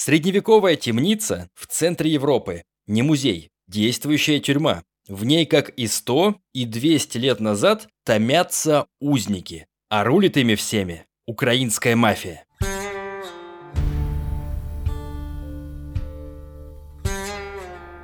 [0.00, 2.62] Средневековая темница в центре Европы.
[2.86, 4.84] Не музей, действующая тюрьма.
[5.08, 9.66] В ней, как и 100, и 200 лет назад, томятся узники.
[9.88, 12.44] А рулит ими всеми украинская мафия.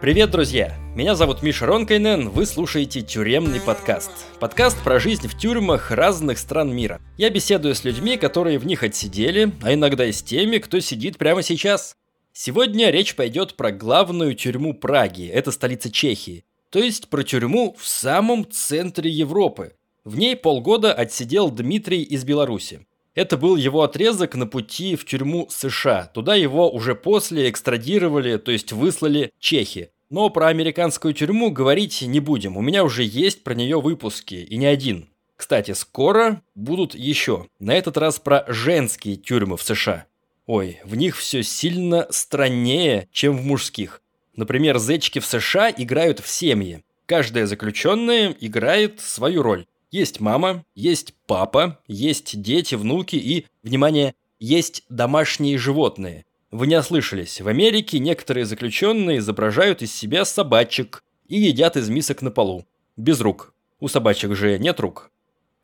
[0.01, 0.84] Привет, друзья!
[0.95, 4.13] Меня зовут Миша Ронкайнен, вы слушаете «Тюремный подкаст».
[4.39, 7.01] Подкаст про жизнь в тюрьмах разных стран мира.
[7.19, 11.19] Я беседую с людьми, которые в них отсидели, а иногда и с теми, кто сидит
[11.19, 11.97] прямо сейчас.
[12.33, 16.45] Сегодня речь пойдет про главную тюрьму Праги, это столица Чехии.
[16.71, 19.73] То есть про тюрьму в самом центре Европы.
[20.05, 22.87] В ней полгода отсидел Дмитрий из Беларуси.
[23.17, 26.09] Это был его отрезок на пути в тюрьму США.
[26.15, 29.91] Туда его уже после экстрадировали, то есть выслали чехи.
[30.11, 32.57] Но про американскую тюрьму говорить не будем.
[32.57, 35.09] У меня уже есть про нее выпуски, и не один.
[35.37, 37.49] Кстати, скоро будут еще.
[37.59, 40.07] На этот раз про женские тюрьмы в США.
[40.47, 44.03] Ой, в них все сильно страннее, чем в мужских.
[44.37, 46.85] Например, зечки в США играют в семьи.
[47.07, 49.67] Каждая заключенная играет свою роль.
[49.91, 56.25] Есть мама, есть папа, есть дети, внуки и, внимание, есть домашние животные.
[56.55, 62.23] Вы не ослышались, в Америке некоторые заключенные изображают из себя собачек и едят из мисок
[62.23, 62.65] на полу.
[62.97, 63.53] Без рук.
[63.81, 65.11] У собачек же нет рук.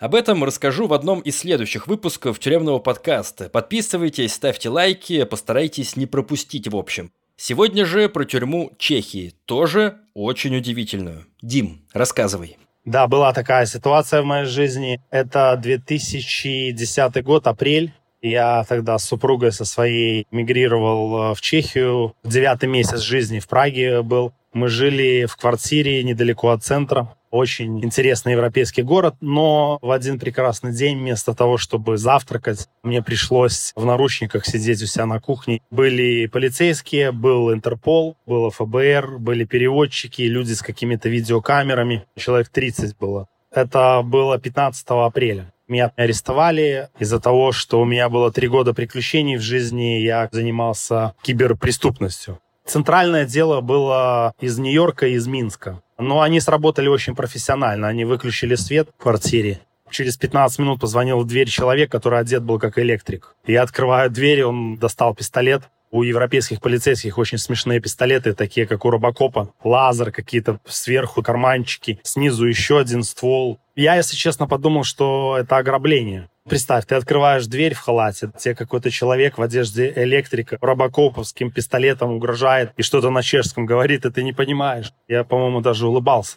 [0.01, 3.49] Об этом расскажу в одном из следующих выпусков тюремного подкаста.
[3.49, 7.13] Подписывайтесь, ставьте лайки, постарайтесь не пропустить в общем.
[7.37, 11.25] Сегодня же про тюрьму Чехии, тоже очень удивительную.
[11.41, 12.59] Дим, рассказывай.
[12.85, 15.01] Да, была такая ситуация в моей жизни.
[15.11, 17.93] Это 2010 год, апрель.
[18.23, 22.15] Я тогда с супругой со своей мигрировал э, в Чехию.
[22.23, 24.33] Девятый месяц жизни в Праге был.
[24.53, 27.15] Мы жили в квартире недалеко от центра.
[27.31, 33.73] Очень интересный европейский город, но в один прекрасный день вместо того, чтобы завтракать, мне пришлось
[33.77, 35.63] в наручниках сидеть у себя на кухне.
[35.71, 42.05] Были полицейские, был Интерпол, было ФБР, были переводчики, люди с какими-то видеокамерами.
[42.17, 43.29] Человек 30 было.
[43.53, 45.53] Это было 15 апреля.
[45.71, 51.15] Меня арестовали из-за того, что у меня было три года приключений в жизни, я занимался
[51.23, 52.41] киберпреступностью.
[52.67, 55.81] Центральное дело было из Нью-Йорка и из Минска.
[55.97, 57.87] Но они сработали очень профессионально.
[57.87, 59.61] Они выключили свет в квартире.
[59.91, 63.37] Через 15 минут позвонил в дверь человек, который одет был как электрик.
[63.47, 68.91] Я открываю дверь, он достал пистолет, у европейских полицейских очень смешные пистолеты, такие как у
[68.91, 69.53] Робокопа.
[69.65, 73.59] Лазер какие-то сверху, карманчики, снизу еще один ствол.
[73.81, 76.29] Я, если честно, подумал, что это ограбление.
[76.47, 82.73] Представь, ты открываешь дверь в халате, тебе какой-то человек в одежде электрика робокоповским пистолетом угрожает
[82.77, 84.93] и что-то на чешском говорит, и ты не понимаешь.
[85.09, 86.37] Я, по-моему, даже улыбался.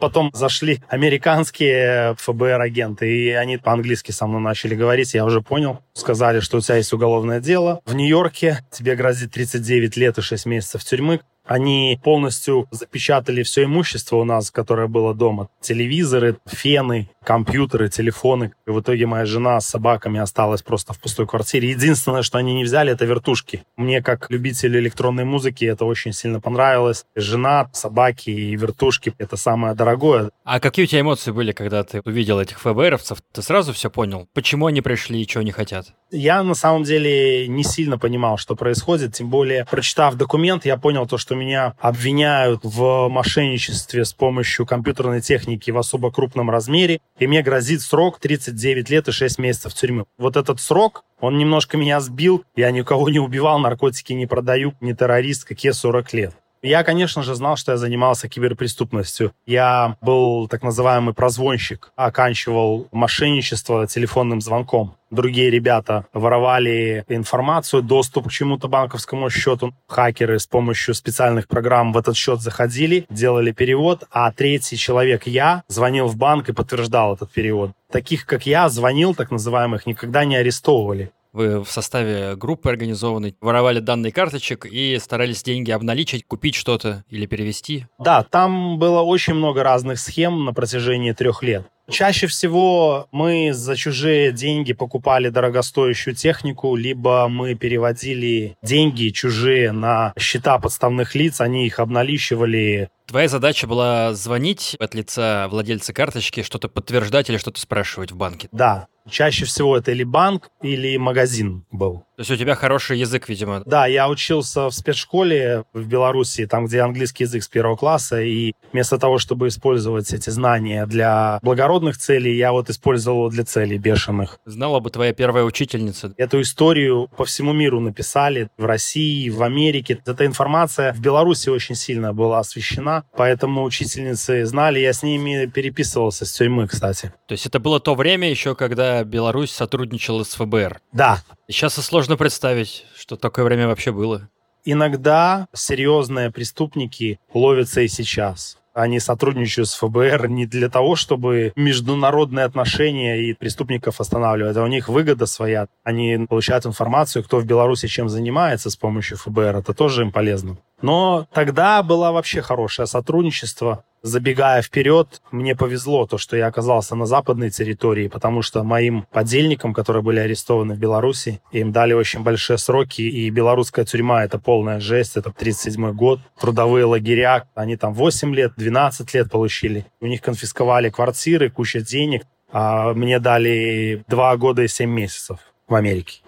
[0.00, 5.84] Потом зашли американские ФБР-агенты, и они по-английски со мной начали говорить, я уже понял.
[5.92, 10.44] Сказали, что у тебя есть уголовное дело в Нью-Йорке, тебе грозит 39 лет и 6
[10.46, 11.20] месяцев тюрьмы.
[11.50, 15.48] Они полностью запечатали все имущество у нас, которое было дома.
[15.60, 18.52] Телевизоры, фены, компьютеры, телефоны.
[18.68, 21.70] И в итоге моя жена с собаками осталась просто в пустой квартире.
[21.70, 23.64] Единственное, что они не взяли, это вертушки.
[23.76, 27.04] Мне, как любителю электронной музыки, это очень сильно понравилось.
[27.16, 30.30] Жена, собаки и вертушки— это самое дорогое.
[30.44, 33.18] А какие у тебя эмоции были, когда ты увидел этих ФБРовцев?
[33.32, 34.28] Ты сразу все понял?
[34.34, 35.94] Почему они пришли и чего не хотят?
[36.12, 41.06] Я на самом деле не сильно понимал, что происходит, тем более, прочитав документ, я понял
[41.06, 47.26] то, что меня обвиняют в мошенничестве с помощью компьютерной техники в особо крупном размере, и
[47.26, 50.04] мне грозит срок 39 лет и 6 месяцев тюрьмы.
[50.18, 54.94] Вот этот срок, он немножко меня сбил, я никого не убивал, наркотики не продаю, не
[54.94, 56.34] террорист, какие 40 лет.
[56.62, 59.32] Я, конечно же, знал, что я занимался киберпреступностью.
[59.46, 64.94] Я был так называемый прозвонщик, оканчивал мошенничество телефонным звонком.
[65.10, 69.74] Другие ребята воровали информацию, доступ к чему-то банковскому счету.
[69.88, 75.64] Хакеры с помощью специальных программ в этот счет заходили, делали перевод, а третий человек, я,
[75.66, 77.72] звонил в банк и подтверждал этот перевод.
[77.90, 81.10] Таких, как я, звонил, так называемых, никогда не арестовывали.
[81.32, 87.26] Вы в составе группы организованной воровали данные карточек и старались деньги обналичить, купить что-то или
[87.26, 87.86] перевести?
[87.98, 91.66] Да, там было очень много разных схем на протяжении трех лет.
[91.90, 100.12] Чаще всего мы за чужие деньги покупали дорогостоящую технику, либо мы переводили деньги чужие на
[100.18, 102.90] счета подставных лиц, они их обналичивали.
[103.06, 108.48] Твоя задача была звонить от лица владельца карточки, что-то подтверждать или что-то спрашивать в банке?
[108.52, 108.86] Да.
[109.08, 112.04] Чаще всего это или банк, или магазин был.
[112.20, 113.62] То есть у тебя хороший язык, видимо.
[113.64, 118.52] Да, я учился в спецшколе в Беларуси, там, где английский язык с первого класса, и
[118.72, 124.38] вместо того, чтобы использовать эти знания для благородных целей, я вот использовал для целей бешеных.
[124.44, 126.12] Знала бы твоя первая учительница.
[126.18, 129.98] Эту историю по всему миру написали в России, в Америке.
[130.04, 136.26] Эта информация в Беларуси очень сильно была освещена, поэтому учительницы знали, я с ними переписывался
[136.26, 137.14] с тюрьмы, кстати.
[137.28, 140.82] То есть это было то время еще, когда Беларусь сотрудничала с ФБР?
[140.92, 141.22] Да.
[141.50, 144.28] Сейчас сложно представить, что такое время вообще было.
[144.64, 148.56] Иногда серьезные преступники ловятся и сейчас.
[148.72, 154.68] Они сотрудничают с ФБР не для того, чтобы международные отношения и преступников останавливать, а у
[154.68, 155.66] них выгода своя.
[155.82, 159.56] Они получают информацию, кто в Беларуси чем занимается с помощью ФБР.
[159.56, 160.56] Это тоже им полезно.
[160.82, 163.84] Но тогда было вообще хорошее сотрудничество.
[164.02, 169.74] Забегая вперед, мне повезло то, что я оказался на западной территории, потому что моим подельникам,
[169.74, 174.80] которые были арестованы в Беларуси, им дали очень большие сроки, и белорусская тюрьма— это полная
[174.80, 176.20] жесть, это 37 год.
[176.40, 179.84] Трудовые лагеря, они там 8 лет, 12 лет получили.
[180.00, 185.74] У них конфисковали квартиры, куча денег, а мне дали 2 года и 7 месяцев в
[185.74, 186.22] Америке.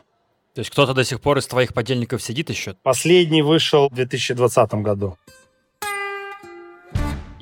[0.55, 2.75] То есть кто-то до сих пор из твоих подельников сидит еще?
[2.83, 5.17] Последний вышел в 2020 году.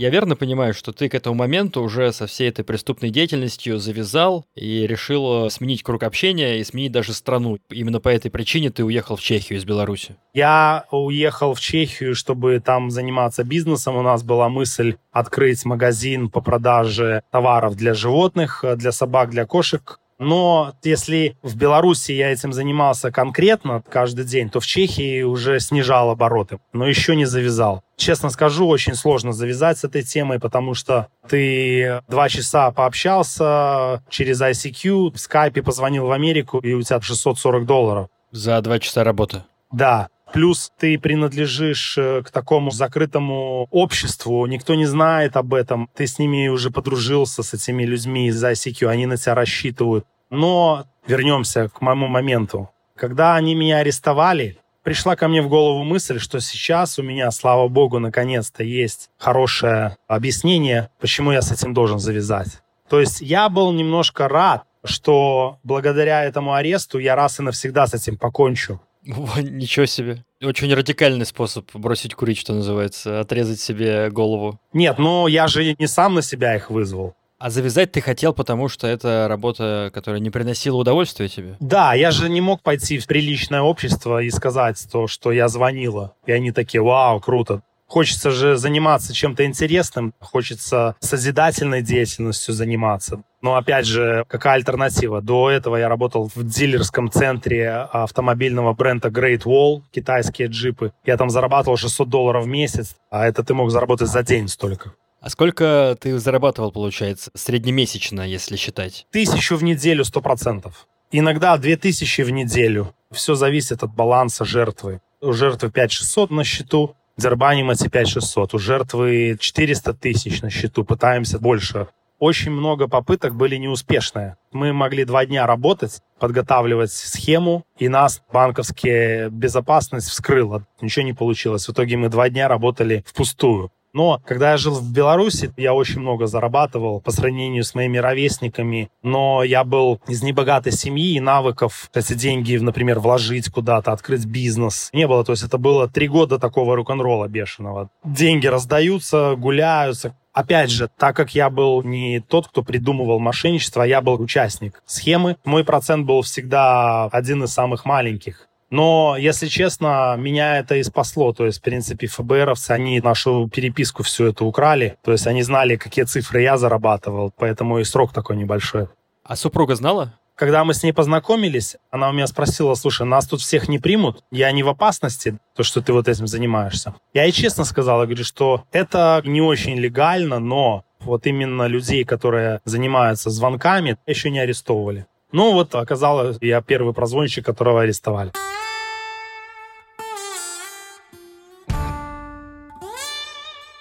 [0.01, 4.47] Я верно понимаю, что ты к этому моменту уже со всей этой преступной деятельностью завязал
[4.55, 7.59] и решил э, сменить круг общения и сменить даже страну.
[7.69, 10.17] Именно по этой причине ты уехал в Чехию из Беларуси.
[10.33, 13.97] Я уехал в Чехию, чтобы там заниматься бизнесом.
[13.97, 19.45] У нас была мысль открыть магазин по продаже товаров для животных, э, для собак, для
[19.45, 20.01] кошек.
[20.21, 26.11] Но если в Беларуси я этим занимался конкретно каждый день, то в Чехии уже снижал
[26.11, 27.83] обороты, но еще не завязал.
[27.97, 34.43] Честно скажу, очень сложно завязать с этой темой, потому что ты два часа пообщался через
[34.43, 38.09] ICQ, в скайпе позвонил в Америку, и у тебя 640 долларов.
[38.31, 39.45] За два часа работы?
[39.73, 40.09] Да.
[40.33, 46.21] Плюс ты принадлежишь э, к такому закрытому обществу, никто не знает об этом, ты с
[46.21, 50.07] ними уже подружился, с этими людьми из ICQ, они на тебя рассчитывают.
[50.31, 52.71] Но вернемся к моему моменту.
[52.95, 57.67] Когда они меня арестовали, пришла ко мне в голову мысль, что сейчас у меня, слава
[57.67, 62.63] богу, наконец-то есть хорошее объяснение, почему я с этим должен завязать.
[62.89, 67.95] То есть я был немножко рад, что благодаря этому аресту я раз и навсегда с
[67.95, 68.81] этим покончу.
[69.03, 70.25] Ничего себе.
[70.43, 74.61] Очень радикальный способ бросить курить, что называется, отрезать себе голову.
[74.73, 77.15] Нет, но я же не сам на себя их вызвал.
[77.39, 81.57] А завязать ты хотел, потому что это работа, которая не приносила удовольствия тебе?
[81.59, 86.15] Да, я же не мог пойти в приличное общество и сказать то, что я звонила.
[86.27, 87.63] И они такие, вау, круто.
[87.87, 93.23] Хочется же заниматься чем-то интересным, хочется созидательной деятельностью заниматься.
[93.43, 95.23] Но опять же, какая альтернатива?
[95.23, 100.93] До этого я работал в дилерском центре автомобильного бренда Great Wall, китайские джипы.
[101.05, 104.93] Я там зарабатывал 600 долларов в месяц, а это ты мог заработать за день столько.
[105.21, 109.07] А сколько ты зарабатывал, получается, среднемесячно, если считать?
[109.11, 110.87] Тысячу в неделю, сто процентов.
[111.11, 112.95] Иногда две тысячи в неделю.
[113.11, 115.01] Все зависит от баланса жертвы.
[115.21, 121.89] У жертвы 5600 на счету, Дербанимати 5600, у жертвы 400 тысяч на счету, пытаемся больше.
[122.21, 124.37] Очень много попыток были неуспешные.
[124.53, 130.67] Мы могли два дня работать, подготавливать схему, и нас банковская безопасность вскрыла.
[130.83, 131.67] Ничего не получилось.
[131.67, 133.73] В итоге мы два дня работали впустую.
[133.93, 138.91] Но когда я жил в Беларуси, я очень много зарабатывал по сравнению с моими ровесниками.
[139.03, 144.91] Но я был из небогатой семьи и навыков эти деньги, например, вложить куда-то, открыть бизнес.
[144.93, 145.25] Не было.
[145.25, 147.91] То есть это было три года такого рок-н-ролла бешеного.
[148.05, 150.15] Деньги раздаются, гуляются.
[150.33, 154.83] Опять же, так как я был не тот, кто придумывал мошенничество, а я был участник
[154.87, 158.47] схемы, мой процент был всегда один из самых маленьких.
[158.71, 161.33] Но, если честно, меня это и спасло.
[161.33, 164.97] То есть, в принципе, ФБРовцы, они нашу переписку всю эту украли.
[165.03, 168.87] То есть, они знали, какие цифры я зарабатывал, поэтому и срок такой небольшой.
[169.25, 170.15] А супруга знала?
[170.41, 174.25] Когда мы с ней познакомились, она у меня спросила, слушай, нас тут всех не примут,
[174.31, 176.95] я не в опасности, то, что ты вот этим занимаешься.
[177.13, 182.63] Я ей честно сказала, говорю, что это не очень легально, но вот именно людей, которые
[182.65, 185.05] занимаются звонками, еще не арестовывали.
[185.31, 188.33] Ну вот оказалось, я первый прозвонщик, которого арестовали.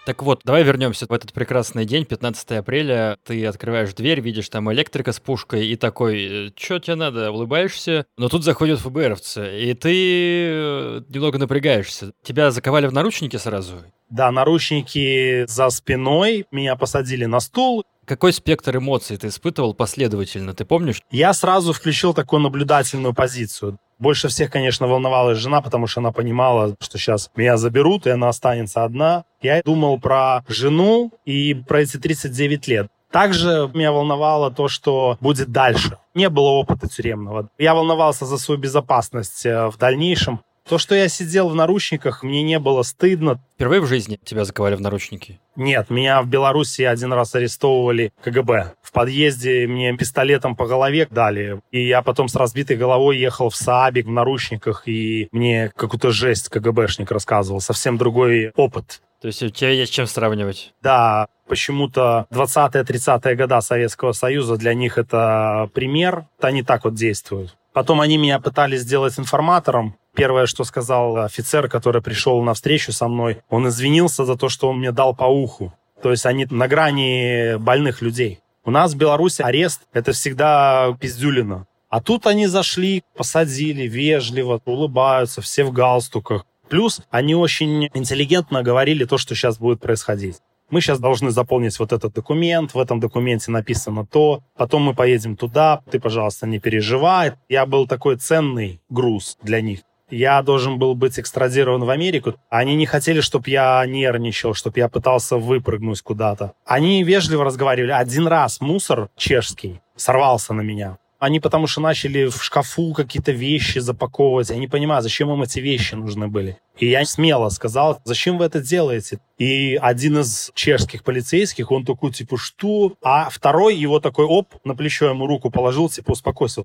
[0.09, 3.19] Так вот, давай вернемся в этот прекрасный день, 15 апреля.
[3.25, 8.07] Ты открываешь дверь, видишь там электрика с пушкой и такой, «Э, что тебе надо, улыбаешься?
[8.17, 12.11] Но тут заходят ФБРовцы, и ты э, немного напрягаешься.
[12.23, 13.83] Тебя заковали в наручники сразу?
[14.09, 17.83] Да, наручники за спиной, меня посадили на стул.
[18.05, 21.03] Какой спектр эмоций ты испытывал последовательно, ты помнишь?
[21.11, 23.77] Я сразу включил такую наблюдательную позицию.
[23.99, 28.29] Больше всех, конечно, волновалась жена, потому что она понимала, что сейчас меня заберут, и она
[28.29, 29.25] останется одна.
[29.41, 32.87] Я думал про жену и про эти 39 лет.
[33.11, 35.97] Также меня волновало то, что будет дальше.
[36.13, 37.49] Не было опыта тюремного.
[37.57, 40.41] Я волновался за свою безопасность э, в дальнейшем.
[40.69, 43.41] То, что я сидел в наручниках, мне не было стыдно.
[43.55, 45.39] Впервые в жизни тебя заковали в наручники?
[45.55, 48.75] Нет, меня в Беларуси один раз арестовывали КГБ.
[48.83, 51.59] В подъезде мне пистолетом по голове дали.
[51.71, 56.49] И я потом с разбитой головой ехал в Саабик в наручниках, и мне какую-то жесть
[56.49, 57.61] КГБшник рассказывал.
[57.61, 59.01] Совсем другой опыт.
[59.21, 60.75] То есть у тебя есть чем сравнивать?
[60.83, 66.27] Да, почему-то 20-30-е года Советского Союза для них это пример.
[66.39, 67.57] Они так вот действуют.
[67.73, 73.07] Потом они меня пытались сделать информатором, Первое, что сказал офицер, который пришел на встречу со
[73.07, 75.73] мной, он извинился за то, что он мне дал по уху.
[76.01, 78.39] То есть они на грани больных людей.
[78.65, 81.65] У нас в Беларуси арест– это всегда пиздюлина.
[81.89, 86.45] А тут они зашли, посадили, вежливо, улыбаются, все в галстуках.
[86.69, 90.37] Плюс они очень интеллигентно говорили то, что сейчас будет происходить.
[90.69, 95.35] Мы сейчас должны заполнить вот этот документ, в этом документе написано то, потом мы поедем
[95.35, 97.33] туда, ты, пожалуйста, не переживай.
[97.49, 99.79] Я был такой ценный груз для них
[100.11, 102.35] я должен был быть экстрадирован в Америку.
[102.49, 106.53] Они не хотели, чтобы я нервничал, чтобы я пытался выпрыгнуть куда-то.
[106.65, 107.91] Они вежливо разговаривали.
[107.91, 110.97] Один раз мусор чешский сорвался на меня.
[111.19, 114.51] Они потому что начали в шкафу какие-то вещи запаковывать.
[114.51, 116.57] Я не понимаю, зачем им эти вещи нужны были.
[116.77, 119.19] И я смело сказал, зачем вы это делаете?
[119.37, 122.93] И один из чешских полицейских, он такой, типа, что?
[123.03, 126.63] А второй его такой, оп, на плечо ему руку положил, типа, успокойся.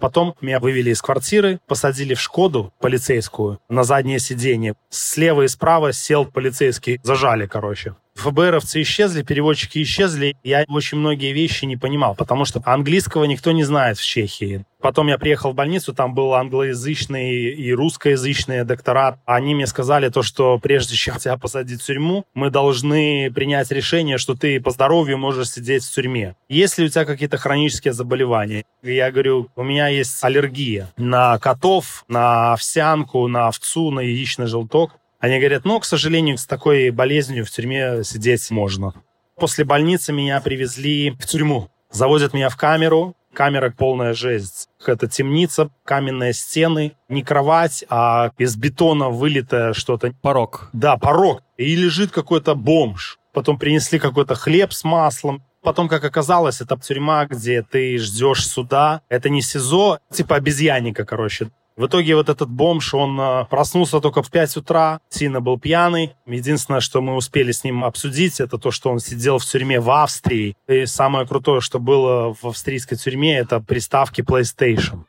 [0.00, 4.74] Потом меня вывели из квартиры, посадили в Шкоду полицейскую на заднее сиденье.
[4.90, 7.96] Слева и справа сел полицейский, зажали, короче.
[8.16, 10.36] ФБРовцы исчезли, переводчики исчезли.
[10.42, 14.64] Я очень многие вещи не понимал, потому что английского никто не знает в Чехии.
[14.80, 19.18] Потом я приехал в больницу, там был англоязычный и русскоязычные доктора.
[19.24, 24.18] Они мне сказали то, что прежде чем тебя посадить в тюрьму, мы должны принять решение,
[24.18, 26.36] что ты по здоровью можешь сидеть в тюрьме.
[26.48, 28.64] Есть ли у тебя какие-то хронические заболевания?
[28.82, 34.92] Я говорю, у меня есть аллергия на котов, на овсянку, на овцу, на яичный желток.
[35.26, 38.94] Они говорят, ну, к сожалению, с такой болезнью в тюрьме сидеть можно.
[39.34, 41.68] После больницы меня привезли в тюрьму.
[41.90, 43.16] Заводят меня в камеру.
[43.34, 44.68] Камера полная жесть.
[44.86, 46.92] Это темница, каменные стены.
[47.08, 50.12] Не кровать, а из бетона вылитое что-то.
[50.22, 50.70] Порог.
[50.72, 51.42] Да, порог.
[51.56, 53.18] И лежит какой-то бомж.
[53.32, 55.42] Потом принесли какой-то хлеб с маслом.
[55.60, 59.00] Потом, как оказалось, это тюрьма, где ты ждешь суда.
[59.08, 61.50] Это не СИЗО, типа обезьянника, короче.
[61.76, 66.14] В итоге вот этот бомж, он а, проснулся только в 5 утра, сильно был пьяный.
[66.26, 69.90] Единственное, что мы успели с ним обсудить, это то, что он сидел в тюрьме в
[69.90, 70.56] Австрии.
[70.68, 75.04] И самое крутое, что было в австрийской тюрьме, это приставки PlayStation.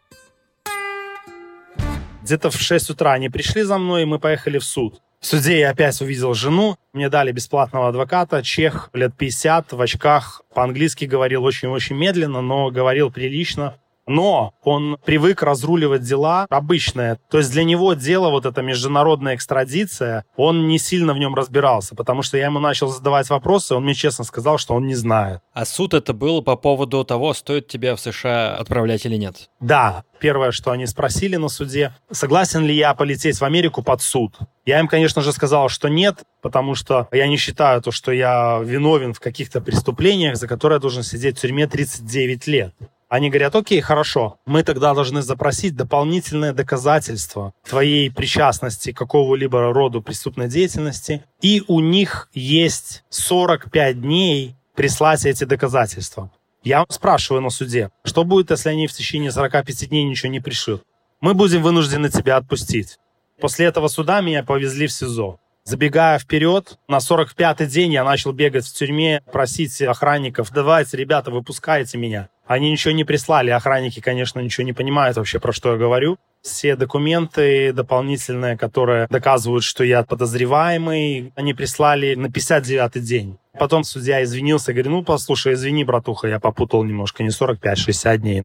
[2.24, 5.02] Где-то в 6 утра они пришли за мной, и мы поехали в суд.
[5.22, 6.76] В суде я опять увидел жену.
[6.92, 10.42] Мне дали бесплатного адвоката, чех, лет 50, в очках.
[10.54, 13.76] По-английски говорил очень-очень медленно, но говорил прилично
[14.08, 17.20] но он привык разруливать дела обычные.
[17.30, 21.96] То есть для него дело, вот эта международная экстрадиция, он не сильно в нем разбирался,
[21.96, 25.42] потому что я ему начал задавать вопросы, он мне честно сказал, что он не знает.
[25.54, 29.50] А суд это был по поводу того, стоит тебя в США отправлять или нет?
[29.60, 30.04] Да.
[30.20, 34.34] Первое, что они спросили на суде, согласен ли я полететь в Америку под суд.
[34.66, 38.60] Я им, конечно же, сказал, что нет, потому что я не считаю то, что я
[38.64, 42.74] виновен в каких-то преступлениях, за которые я должен сидеть в тюрьме 39 лет.
[43.10, 50.02] Они говорят, окей, хорошо, мы тогда должны запросить дополнительное доказательство твоей причастности к какого-либо роду
[50.02, 56.32] преступной деятельности, и у них есть 45 дней прислать эти доказательства.
[56.64, 60.84] Я спрашиваю на суде, что будет, если они в течение 45 дней ничего не пришлют?
[61.22, 62.98] Мы будем вынуждены тебя отпустить.
[63.40, 65.40] После этого суда меня повезли в СИЗО.
[65.68, 71.98] Забегая вперед, на 45-й день я начал бегать в тюрьме, просить охранников, давайте, ребята, выпускайте
[71.98, 72.30] меня.
[72.46, 73.50] Они ничего не прислали.
[73.50, 76.20] Охранники, конечно, ничего не понимают вообще, про что я говорю.
[76.42, 83.38] Все документы дополнительные, которые доказывают, что я подозреваемый, они прислали на 59-й день.
[83.60, 88.44] Потом судья извинился, говорит, ну, послушай, извини, братуха, я попутал немножко, не 45-60 дней.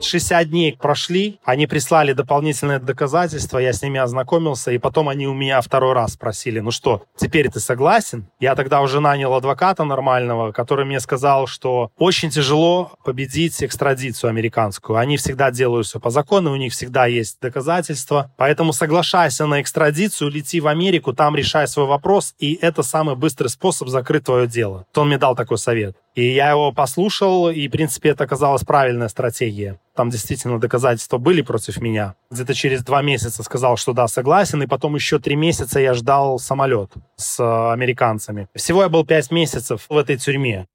[0.00, 5.34] 60 дней прошли, они прислали дополнительные доказательства, я с ними ознакомился, и потом они у
[5.34, 8.26] меня второй раз спросили, ну что, теперь ты согласен?
[8.40, 14.98] Я тогда уже нанял адвоката нормального, который мне сказал, что очень тяжело победить экстрадицию американскую.
[14.98, 18.30] Они всегда делают все по закону, у них всегда есть доказательства.
[18.36, 23.48] Поэтому соглашайся на экстрадицию, лети в Америку, там решай свой вопрос, и это самый быстрый
[23.48, 24.86] способ закрыть твое дело.
[24.92, 25.96] То он мне дал такой совет.
[26.14, 29.80] И я его послушал, и, в принципе, это оказалась правильная стратегия.
[29.96, 32.14] Там действительно доказательства были против меня.
[32.30, 36.38] Где-то через два месяца сказал, что да, согласен, и потом еще три месяца я ждал
[36.38, 38.48] самолет с э, американцами.
[38.54, 40.68] Всего я был пять месяцев в этой тюрьме.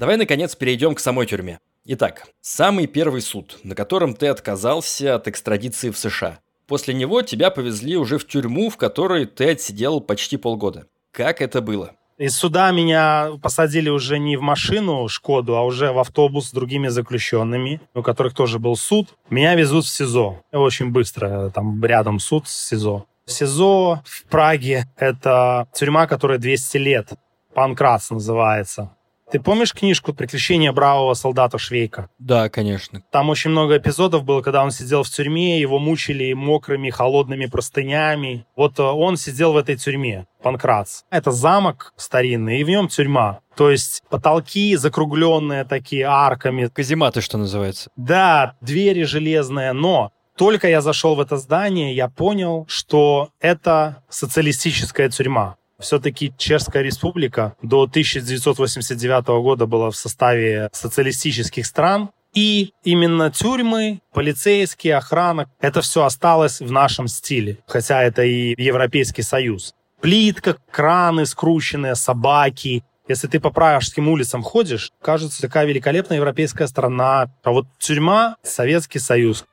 [0.00, 1.60] Давай, наконец, перейдем к самой тюрьме.
[1.84, 6.38] Итак, самый первый суд, на котором ты отказался от экстрадиции в США.
[6.66, 10.86] После него тебя повезли уже в тюрьму, в которой ты отсидел почти полгода.
[11.12, 11.94] Как это было?
[12.16, 16.86] Из суда меня посадили уже не в машину Шкоду, а уже в автобус с другими
[16.86, 19.16] заключенными, у которых тоже был суд.
[19.30, 20.40] Меня везут в СИЗО.
[20.52, 23.06] Очень быстро, там рядом суд с СИЗО.
[23.26, 27.12] СИЗО в Праге— это тюрьма, которая 200 лет.
[27.52, 28.96] Панкрас называется.
[29.34, 32.08] Ты помнишь книжку «Приключения бравого солдата Швейка»?
[32.20, 33.02] Да, конечно.
[33.10, 38.46] Там очень много эпизодов было, когда он сидел в тюрьме, его мучили мокрыми, холодными простынями.
[38.54, 41.02] Вот э, он сидел в этой тюрьме, Панкрац.
[41.10, 43.40] Это замок старинный, и в нем тюрьма.
[43.56, 46.68] То есть потолки закругленные такие арками.
[46.72, 47.90] Казематы, что называется.
[47.96, 55.08] Да, двери железные, но только я зашел в это здание, я понял, что это социалистическая
[55.08, 55.56] тюрьма.
[55.84, 64.96] Все-таки Чешская республика до 1989 года была в составе социалистических стран, и именно тюрьмы, полицейские,
[64.96, 69.74] охрана, это все осталось в нашем стиле, хотя это и Европейский Союз.
[70.00, 72.82] Плитка, краны скрученные, собаки.
[73.06, 77.30] Если ты по пражским улицам ходишь, кажется, такая великолепная европейская страна.
[77.42, 79.44] А вот тюрьма— Советский Союз.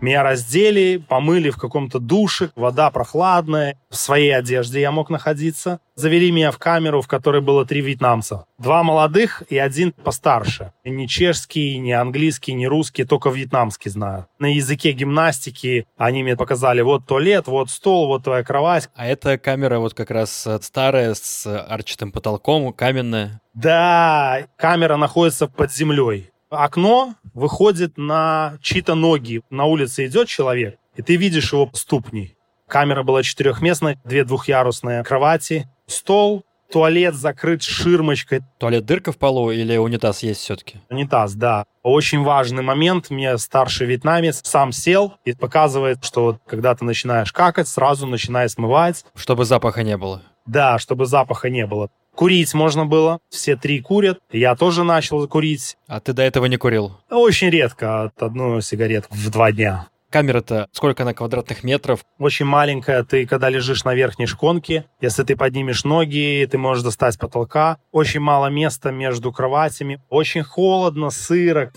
[0.00, 5.80] Меня раздели, помыли в каком-то душе, вода прохладная, в своей одежде я мог находиться.
[5.94, 8.46] Завели меня в камеру, в которой было три вьетнамца.
[8.58, 10.72] Два молодых и один постарше.
[10.84, 14.26] Ни чешский, ни английский, ни русский, только вьетнамский знаю.
[14.38, 18.88] На языке гимнастики они мне показали, вот туалет, вот стол, вот твоя кровать.
[18.94, 23.42] А эта камера вот как раз старая, с арчатым потолком, каменная.
[23.52, 29.42] Да, камера находится под землей окно выходит на чьи-то ноги.
[29.50, 32.36] На улице идет человек, и ты видишь его ступни.
[32.68, 38.42] Камера была четырехместная, две двухъярусные кровати, стол, туалет закрыт ширмочкой.
[38.58, 40.80] Туалет дырка в полу или унитаз есть все-таки?
[40.88, 41.64] Унитаз, да.
[41.82, 43.10] Очень важный момент.
[43.10, 48.48] Мне старший вьетнамец сам сел и показывает, что вот, когда ты начинаешь какать, сразу начинай
[48.48, 49.04] смывать.
[49.14, 50.22] Чтобы запаха не было.
[50.46, 51.90] Да, чтобы запаха не было.
[52.14, 54.18] Курить можно было, все три курят.
[54.30, 55.76] Я тоже начал курить.
[55.86, 56.98] А ты до этого не курил?
[57.10, 59.88] Очень редко, от одну сигаретку в два дня.
[60.10, 62.04] Камера-то сколько на квадратных метров?
[62.18, 63.04] Очень маленькая.
[63.04, 67.78] Ты, когда лежишь на верхней шконке, если ты поднимешь ноги, ты можешь достать потолка.
[67.92, 70.02] Очень мало места между кроватями.
[70.08, 71.72] Очень холодно, сыро.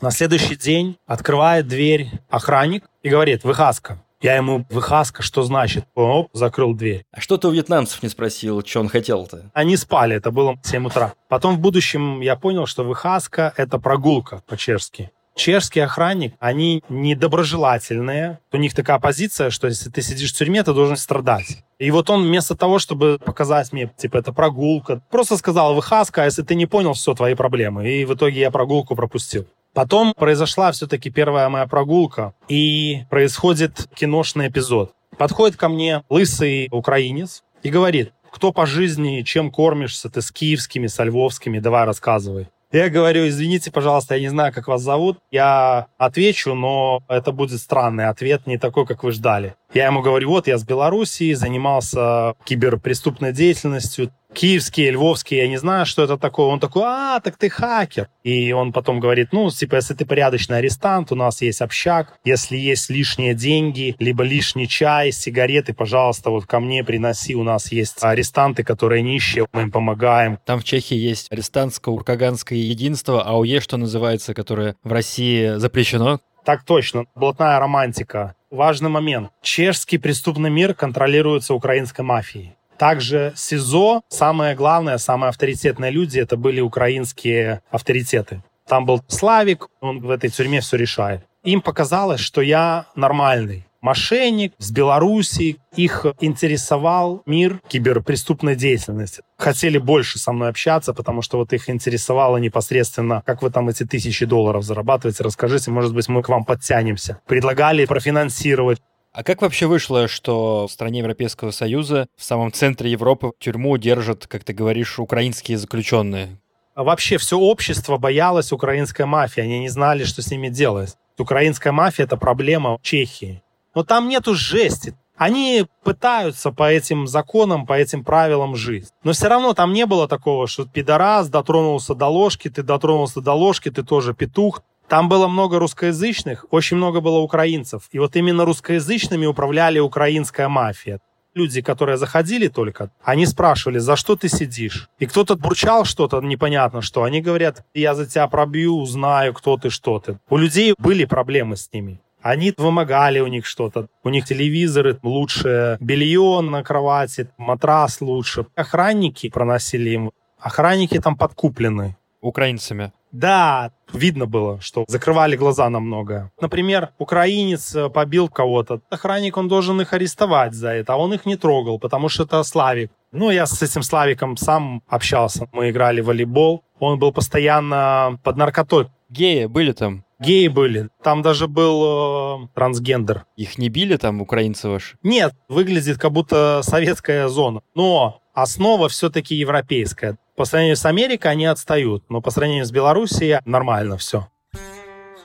[0.00, 5.84] На следующий день открывает дверь охранник и говорит, выхаска, я ему, выхаска, что значит?
[5.94, 7.04] Оп, закрыл дверь.
[7.12, 9.50] А что ты у вьетнамцев не спросил, что он хотел-то?
[9.54, 11.14] Они спали, это было 7 утра.
[11.28, 15.10] Потом в будущем я понял, что выхаска— это прогулка по-чешски.
[15.36, 18.40] Чешский охранник, они недоброжелательные.
[18.50, 21.58] У них такая позиция, что если ты сидишь в тюрьме, ты должен страдать.
[21.78, 26.24] И вот он вместо того, чтобы показать мне, типа, это прогулка, просто сказал, выхаска, а
[26.24, 27.88] если ты не понял, все, твои проблемы.
[27.88, 29.46] И в итоге я прогулку пропустил.
[29.78, 34.90] Потом произошла все-таки первая моя прогулка, и происходит киношный эпизод.
[35.16, 40.88] Подходит ко мне лысый украинец и говорит, кто по жизни, чем кормишься, ты с киевскими,
[40.88, 42.48] со львовскими, давай рассказывай.
[42.72, 45.18] Я говорю, извините, пожалуйста, я не знаю, как вас зовут.
[45.30, 49.54] Я отвечу, но это будет странный ответ, не такой, как вы ждали.
[49.72, 55.84] Я ему говорю, вот я с Белоруссии, занимался киберпреступной деятельностью, киевский, львовский, я не знаю,
[55.84, 56.46] что это такое.
[56.46, 58.08] Он такой, а, так ты хакер.
[58.22, 62.56] И он потом говорит, ну, типа, если ты порядочный арестант, у нас есть общак, если
[62.56, 68.02] есть лишние деньги, либо лишний чай, сигареты, пожалуйста, вот ко мне приноси, у нас есть
[68.02, 70.38] арестанты, которые нищие, мы им помогаем.
[70.46, 76.20] Там в Чехии есть арестантско-уркаганское единство, АУЕ, что называется, которое в России запрещено.
[76.44, 78.34] Так точно, блатная романтика.
[78.50, 79.30] Важный момент.
[79.42, 82.56] Чешский преступный мир контролируется украинской мафией.
[82.78, 88.42] Также СИЗО, самое главное, самые авторитетные люди, это были украинские авторитеты.
[88.66, 91.22] Там был Славик, он в этой тюрьме все решает.
[91.44, 95.58] Им показалось, что я нормальный мошенник с Белоруссии.
[95.76, 99.22] Их интересовал мир киберпреступной деятельности.
[99.36, 103.84] Хотели больше со мной общаться, потому что вот их интересовало непосредственно, как вы там эти
[103.84, 105.22] тысячи долларов зарабатываете.
[105.22, 107.20] Расскажите, может быть, мы к вам подтянемся.
[107.26, 108.78] Предлагали профинансировать.
[109.12, 114.26] А как вообще вышло, что в стране Европейского Союза, в самом центре Европы, тюрьму держат,
[114.26, 116.38] как ты говоришь, украинские заключенные?
[116.74, 119.40] А вообще все общество боялось украинской мафии.
[119.40, 120.96] Они не знали, что с ними делать.
[121.18, 123.42] Украинская мафия— это проблема Чехии.
[123.78, 124.96] Но там нету жести.
[125.16, 128.88] Они пытаются по этим законам, по этим правилам жить.
[129.04, 133.34] Но все равно там не было такого, что пидорас дотронулся до ложки, ты дотронулся до
[133.34, 134.62] ложки, ты тоже петух.
[134.88, 137.82] Там было много русскоязычных, очень много было украинцев.
[137.92, 140.98] И вот именно русскоязычными управляли украинская мафия
[141.34, 144.88] люди, которые заходили только, они спрашивали, за что ты сидишь?
[144.98, 147.04] И кто-то бурчал что-то непонятно что.
[147.04, 150.18] Они говорят, я за тебя пробью, узнаю, кто ты, что ты.
[150.28, 152.00] У людей были проблемы с ними.
[152.22, 153.88] Они вымогали у них что-то.
[154.02, 158.46] У них телевизоры лучше, белье на кровати, матрас лучше.
[158.54, 160.10] Охранники проносили им.
[160.38, 161.96] Охранники там подкуплены.
[162.20, 162.92] Украинцами.
[163.12, 166.30] Да, видно было, что закрывали глаза на многое.
[166.40, 168.80] Например, украинец э, побил кого-то.
[168.90, 172.42] Охранник, он должен их арестовать за это, а он их не трогал, потому что это
[172.42, 172.90] Славик.
[173.12, 175.48] Ну, я с этим Славиком сам общался.
[175.52, 176.64] Мы играли в волейбол.
[176.78, 178.88] Он был постоянно под наркотой.
[179.08, 180.04] Геи были там?
[180.20, 180.88] Геи были.
[181.02, 183.24] Там даже был э, трансгендер.
[183.36, 184.96] Их не били там, украинцы ваши?
[185.02, 187.62] Нет, выглядит как будто советская зона.
[187.74, 190.18] Но основа все-таки европейская.
[190.36, 194.28] По сравнению с Америкой они отстают, но по сравнению с Белоруссией нормально все.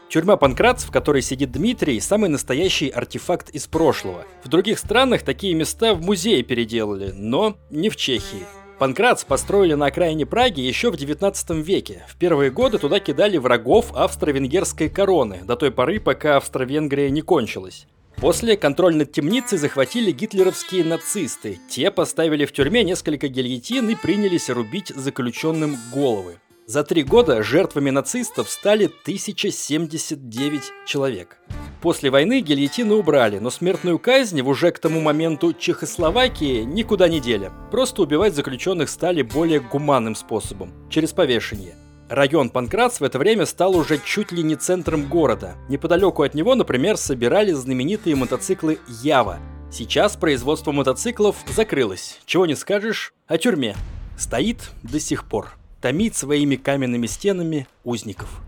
[0.10, 4.26] Тюрьма Панкратс, в которой сидит Дмитрий, самый настоящий артефакт из прошлого.
[4.44, 8.46] В других странах такие места в музее переделали, но не в Чехии.
[8.84, 12.06] Панкратс построили на окраине Праги еще в 19 веке.
[12.10, 17.88] В первые годы туда кидали врагов австро-венгерской короны, до той поры, пока Австро-Венгрия не кончилась.
[18.18, 21.60] После контроль над темницей захватили гитлеровские нацисты.
[21.70, 26.40] Те поставили в тюрьме несколько гильотин и принялись рубить заключенным головы.
[26.66, 31.38] За три года жертвами нацистов стали 1079 человек.
[31.84, 37.20] После войны гильотины убрали, но смертную казнь в уже к тому моменту Чехословакии никуда не
[37.20, 37.52] дели.
[37.72, 41.76] Просто убивать заключенных стали более гуманным способом, через повешение.
[42.08, 45.56] Район Панкратс в это время стал уже чуть ли не центром города.
[45.68, 49.40] Неподалеку от него, например, собирали знаменитые мотоциклы Ява.
[49.70, 52.22] Сейчас производство мотоциклов закрылось.
[52.26, 53.76] Чего не скажешь о тюрьме.
[54.18, 55.50] Стоит до сих пор.
[55.82, 58.40] Томит своими каменными стенами узников.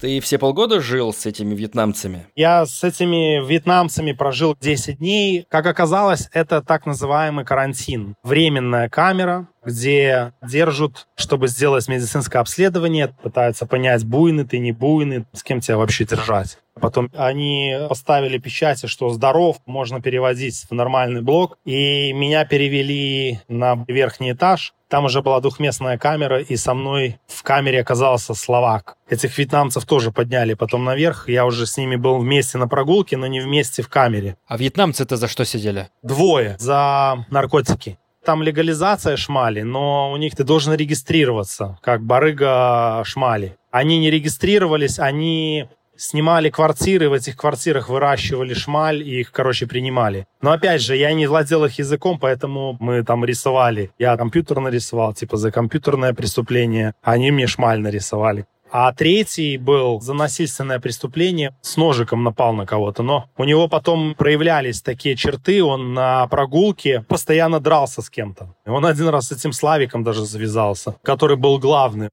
[0.00, 2.26] Ты все полгода жил с этими вьетнамцами?
[2.34, 5.44] Я с этими вьетнамцами прожил 10 дней.
[5.50, 8.14] Как оказалось, это так называемый карантин.
[8.22, 15.42] Временная камера, где держат, чтобы сделать медицинское обследование, пытаются понять, буйный ты, не буйный, с
[15.42, 16.56] кем тебя вообще держать.
[16.80, 21.58] Потом они поставили печати, что здоров, можно переводить в нормальный блок.
[21.66, 24.72] И меня перевели на верхний этаж.
[24.90, 28.96] Там уже была двухместная камера, и со мной в камере оказался словак.
[29.08, 31.28] Этих вьетнамцев тоже подняли потом наверх.
[31.28, 34.36] Я уже с ними был вместе на прогулке, но не вместе в камере.
[34.48, 35.90] А вьетнамцы-то за что сидели?
[36.02, 36.56] Двое.
[36.58, 43.56] За наркотики там легализация шмали, но у них ты должен регистрироваться, как барыга шмали.
[43.70, 45.68] Они не регистрировались, они
[46.00, 50.26] снимали квартиры, в этих квартирах выращивали шмаль и их, короче, принимали.
[50.40, 53.90] Но опять же, я не владел их языком, поэтому мы там рисовали.
[53.98, 56.94] Я компьютер нарисовал, типа за компьютерное преступление.
[57.02, 58.46] Они мне шмаль нарисовали.
[58.72, 63.02] А третий был за насильственное преступление, с ножиком напал на кого-то.
[63.02, 68.54] Но у него потом проявлялись такие черты, он на прогулке постоянно дрался с кем-то.
[68.66, 72.10] Он один раз с этим Славиком даже завязался, который был главный.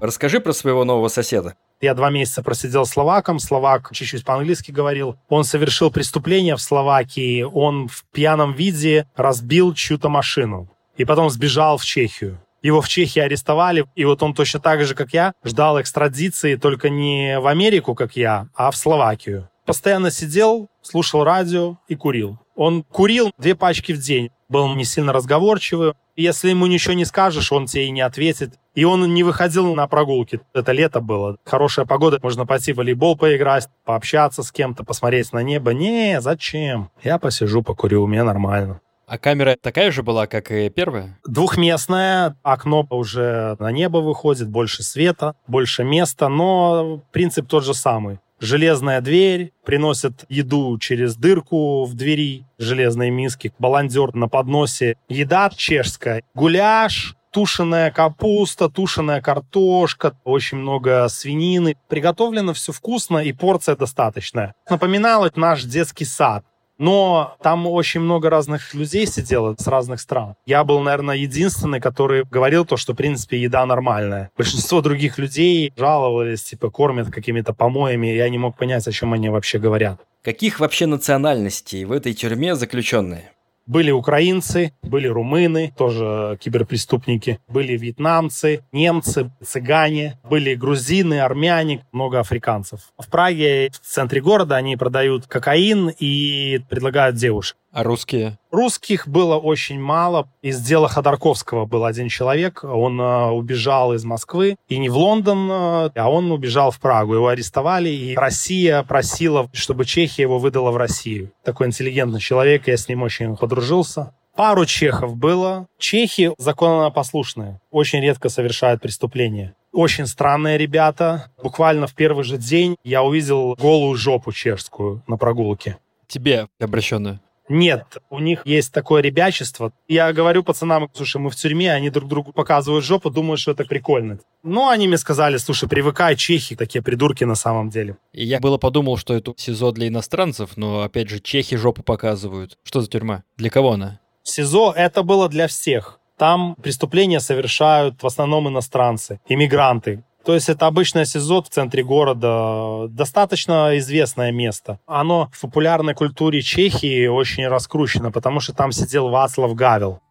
[0.00, 1.54] Расскажи про своего нового соседа.
[1.80, 5.16] Я два месяца просидел словаком, словак чуть-чуть по-английски говорил.
[5.28, 11.78] Он совершил преступление в Словакии, он в пьяном виде разбил чью-то машину и потом сбежал
[11.78, 12.40] в Чехию.
[12.62, 16.90] Его в Чехии арестовали, и вот он точно так же, как я, ждал экстрадиции только
[16.90, 19.48] не в Америку, как я, а в Словакию.
[19.64, 22.38] Постоянно сидел, слушал радио и курил.
[22.56, 24.30] Он курил две пачки в день.
[24.48, 25.92] Был не сильно разговорчивый.
[26.16, 28.54] Если ему ничего не скажешь, он тебе и не ответит.
[28.78, 30.40] И он не выходил на прогулки.
[30.54, 31.36] Это лето было.
[31.44, 35.72] Хорошая погода, можно пойти в волейбол поиграть, пообщаться с кем-то, посмотреть на небо.
[35.72, 36.88] Не, зачем?
[37.02, 38.80] Я посижу, покурю, у меня нормально.
[39.08, 41.18] А камера такая же была, как и первая?
[41.26, 48.20] Двухместная, окно уже на небо выходит, больше света, больше места, но принцип тот же самый.
[48.38, 54.96] Железная дверь, приносят еду через дырку в двери, железные миски, баландер на подносе.
[55.08, 61.76] Еда чешская, гуляш, тушеная капуста, тушеная картошка, очень много свинины.
[61.88, 64.54] Приготовлено все вкусно и порция достаточная.
[64.68, 66.44] Напоминало наш детский сад.
[66.78, 70.36] Но там очень много разных людей сидело с разных стран.
[70.46, 74.30] Я был, наверное, единственный, который говорил то, что, в принципе, еда нормальная.
[74.36, 78.06] Большинство других людей жаловались, типа, кормят какими-то помоями.
[78.06, 80.00] Я не мог понять, о чем они вообще говорят.
[80.22, 83.32] Каких вообще национальностей в этой тюрьме заключенные?
[83.68, 92.80] Были украинцы, были румыны, тоже киберпреступники, были вьетнамцы, немцы, цыгане, были грузины, армяне, много африканцев.
[92.96, 97.58] В Праге, в центре города, они продают кокаин и предлагают девушек.
[97.78, 98.40] А русские?
[98.50, 100.28] Русских было очень мало.
[100.42, 102.64] Из дела Ходорковского был один человек.
[102.64, 104.56] Он э, убежал из Москвы.
[104.66, 107.14] И не в Лондон, э, а он убежал в Прагу.
[107.14, 111.30] Его арестовали, и Россия просила, чтобы Чехия его выдала в Россию.
[111.44, 114.12] Такой интеллигентный человек, я с ним очень подружился.
[114.34, 115.68] Пару чехов было.
[115.78, 117.60] Чехи законопослушные.
[117.70, 119.54] Очень редко совершают преступления.
[119.70, 121.30] Очень странные ребята.
[121.40, 125.78] Буквально в первый же день я увидел голую жопу чешскую на прогулке.
[126.08, 127.20] Тебе обращенную?
[127.48, 129.72] Нет, у них есть такое ребячество.
[129.88, 133.64] Я говорю пацанам, слушай, мы в тюрьме, они друг другу показывают жопу, думают, что это
[133.64, 134.18] прикольно.
[134.42, 137.96] Ну, они мне сказали, слушай, привыкай, чехи такие придурки на самом деле.
[138.12, 142.58] И я было подумал, что это СИЗО для иностранцев, но, опять же, чехи жопу показывают.
[142.64, 143.24] Что за тюрьма?
[143.36, 144.00] Для кого она?
[144.22, 146.00] СИЗО это было для всех.
[146.18, 152.86] Там преступления совершают в основном иностранцы, иммигранты, то есть это обычное СИЗО в центре города,
[152.90, 154.78] достаточно известное место.
[154.84, 160.02] Оно в популярной культуре Чехии очень раскручено, потому что там сидел Вацлав Гавел.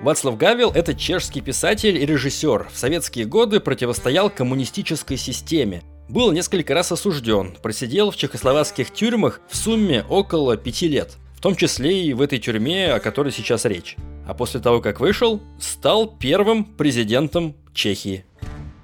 [0.00, 2.68] Вацлав Гавел– это чешский писатель и режиссер.
[2.72, 5.82] В советские годы противостоял коммунистической системе.
[6.08, 11.18] Был несколько раз осужден, просидел в чехословацких тюрьмах в сумме около пяти лет.
[11.36, 13.96] В том числе и в этой тюрьме, о которой сейчас речь.
[14.26, 18.24] А после того, как вышел, стал первым президентом Чехии.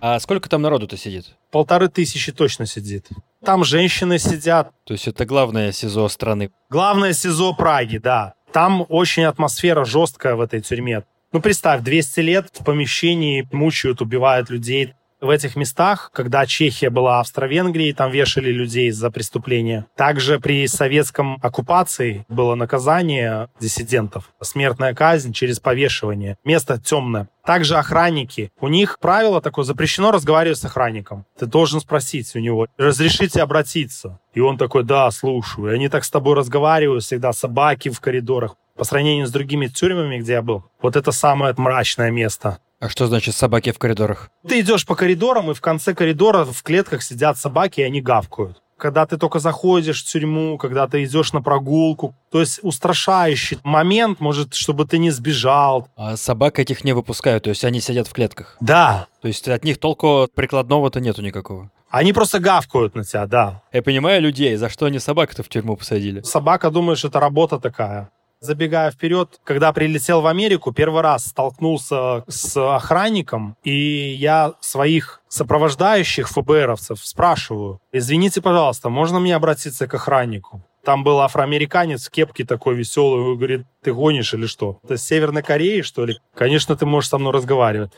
[0.05, 1.37] А сколько там народу-то сидит?
[1.53, 3.07] Полторы тысячи точно сидит.
[3.45, 4.73] Там женщины сидят.
[4.85, 6.51] То есть это главное СИЗО страны?
[6.71, 8.35] Главное СИЗО Праги, да.
[8.53, 11.05] Там очень атмосфера жесткая в этой тюрьме.
[11.31, 17.21] Ну, представь, 200 лет в помещении мучают, убивают людей в этих местах, когда Чехия была
[17.21, 19.87] Австро-Венгрией, там вешали людей за преступления.
[19.97, 24.33] Также при советском оккупации было наказание диссидентов.
[24.41, 26.37] Смертная казнь через повешивание.
[26.45, 27.29] Место темное.
[27.45, 28.53] Также охранники.
[28.61, 31.25] У них правило такое, запрещено разговаривать с охранником.
[31.39, 34.19] Ты должен спросить у него, разрешите обратиться.
[34.35, 35.71] И он такой, да, слушаю.
[35.71, 38.57] И они так с тобой разговаривают всегда, собаки в коридорах.
[38.77, 42.59] По сравнению с другими тюрьмами, где я был, вот это самое мрачное место.
[42.83, 44.29] А что значит собаки в коридорах?
[44.49, 48.61] Ты идешь по коридорам, и в конце коридора в клетках сидят собаки, и они гавкают.
[48.77, 54.19] Когда ты только заходишь в тюрьму, когда ты идешь на прогулку, то есть устрашающий момент,
[54.19, 55.87] может, чтобы ты не сбежал.
[55.95, 58.57] А собак этих не выпускают, то есть они сидят в клетках?
[58.59, 59.07] Да.
[59.21, 61.71] То есть от них толку прикладного-то нету никакого?
[61.89, 63.63] Они просто гавкают на тебя, да.
[63.73, 66.23] Я понимаю людей, за что они собак-то в тюрьму посадили?
[66.23, 68.11] Собака, думаешь, это работа такая.
[68.43, 76.29] Забегая вперед, когда прилетел в Америку, первый раз столкнулся с охранником, и я своих сопровождающих
[76.29, 80.61] ФБРовцев спрашиваю, извините, пожалуйста, можно мне обратиться к охраннику?
[80.85, 84.81] Там был афроамериканец в кепке такой веселый, говорит, ты гонишь или что?
[84.83, 86.19] Это с Северной Кореи, что ли?
[86.35, 87.93] Конечно, ты можешь со мной разговаривать.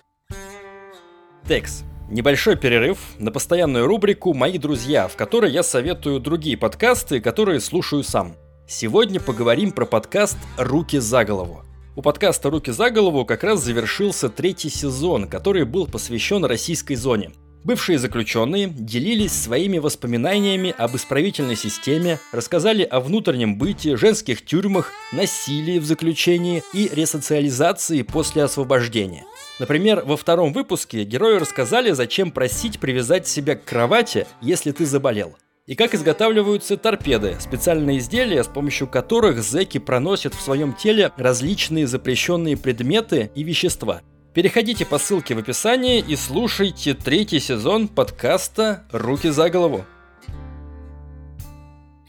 [1.48, 1.84] Текс.
[2.10, 8.02] Небольшой перерыв на постоянную рубрику «Мои друзья», в которой я советую другие подкасты, которые слушаю
[8.02, 8.36] сам.
[8.66, 11.62] Сегодня поговорим про подкаст «Руки за голову».
[11.96, 17.32] У подкаста «Руки за голову» как раз завершился третий сезон, который был посвящен российской зоне.
[17.62, 25.78] Бывшие заключенные делились своими воспоминаниями об исправительной системе, рассказали о внутреннем быте, женских тюрьмах, насилии
[25.78, 29.26] в заключении и ресоциализации после освобождения.
[29.58, 35.36] Например, во втором выпуске герои рассказали, зачем просить привязать себя к кровати, если ты заболел–
[35.66, 41.86] и как изготавливаются торпеды, специальные изделия, с помощью которых зэки проносят в своем теле различные
[41.86, 44.02] запрещенные предметы и вещества.
[44.34, 49.84] Переходите по ссылке в описании и слушайте третий сезон подкаста «Руки за голову».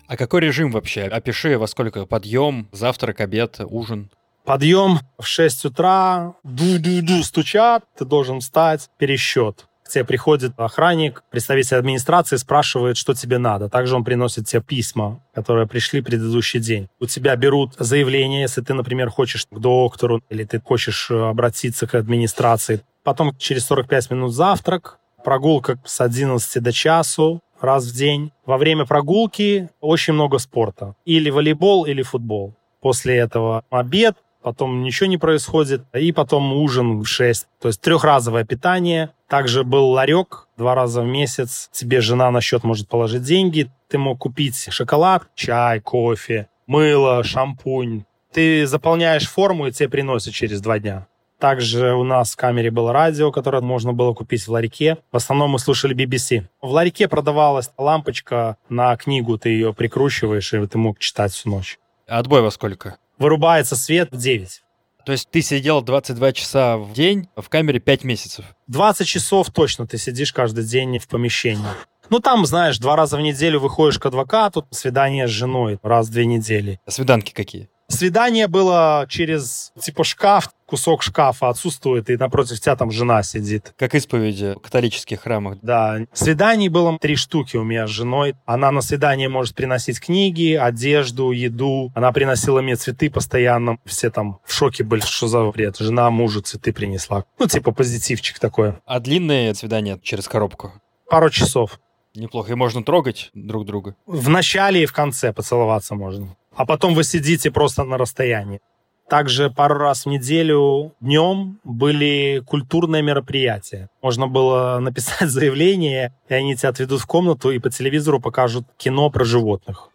[0.08, 1.04] А какой режим вообще?
[1.04, 4.12] Опиши, во сколько подъем, завтрак, обед, ужин.
[4.44, 9.68] Подъем в 6 утра, ду-ду-ду стучат, ты должен встать, пересчет.
[9.86, 13.70] К тебе приходит охранник, представитель администрации, спрашивает, что тебе надо.
[13.70, 16.88] Также он приносит тебе письма, которые пришли предыдущий день.
[17.00, 21.86] У тебя берут заявление, если ты, например, хочешь к доктору или ты хочешь э, обратиться
[21.86, 22.82] к администрации.
[23.04, 28.32] Потом через 45 минут завтрак, прогулка с 11 до часу, раз в день.
[28.46, 30.96] Во время прогулки очень много спорта.
[31.06, 32.56] Или волейбол, или футбол.
[32.82, 37.48] После этого обед, потом ничего не происходит, и потом ужин в 6.
[37.60, 39.10] То есть трехразовое питание.
[39.28, 41.68] Также был ларек два раза в месяц.
[41.72, 43.72] Тебе жена на счет может положить деньги.
[43.88, 48.04] Ты мог купить шоколад, чай, кофе, мыло, шампунь.
[48.34, 51.08] Ты заполняешь форму, и тебе приносят через два дня.
[51.40, 55.00] Также у нас в камере было радио, которое можно было купить в ларьке.
[55.12, 56.44] В основном мы слушали BBC.
[56.62, 61.80] В ларьке продавалась лампочка на книгу, ты ее прикручиваешь, и ты мог читать всю ночь.
[62.08, 62.98] Отбой во сколько?
[63.18, 64.62] Вырубается свет в 9.
[65.06, 68.46] То есть ты сидел 22 часа в день в камере 5 месяцев?
[68.68, 71.66] 20 часов точно ты сидишь каждый день в помещении.
[72.10, 76.12] Ну, там, знаешь, два раза в неделю выходишь к адвокату, свидание с женой раз в
[76.12, 76.80] две недели.
[76.86, 77.70] А свиданки какие?
[77.88, 83.74] Свидание было через, типа, шкаф, кусок шкафа отсутствует, и напротив тебя там жена сидит.
[83.78, 85.58] Как исповеди в католических храмах.
[85.62, 86.00] Да.
[86.14, 88.36] Свиданий было три штуки у меня с женой.
[88.46, 91.92] Она на свидание может приносить книги, одежду, еду.
[91.96, 93.78] Она приносила мне цветы постоянно.
[93.86, 95.78] Все там в шоке были, что за бред.
[95.78, 97.26] Жена мужу цветы принесла.
[97.40, 98.74] Ну, типа позитивчик такой.
[98.86, 100.74] А длинные свидания через коробку?
[101.10, 101.80] Пару часов.
[102.16, 102.54] Неплохо.
[102.54, 103.96] И можно трогать друг друга?
[104.06, 108.62] В начале и в конце поцеловаться можно а потом вы сидите просто на расстоянии.
[109.10, 113.90] Также пару раз в неделю днем были культурные мероприятия.
[114.02, 119.10] Можно было написать заявление, и они тебя отведут в комнату и по телевизору покажут кино
[119.12, 119.90] про животных.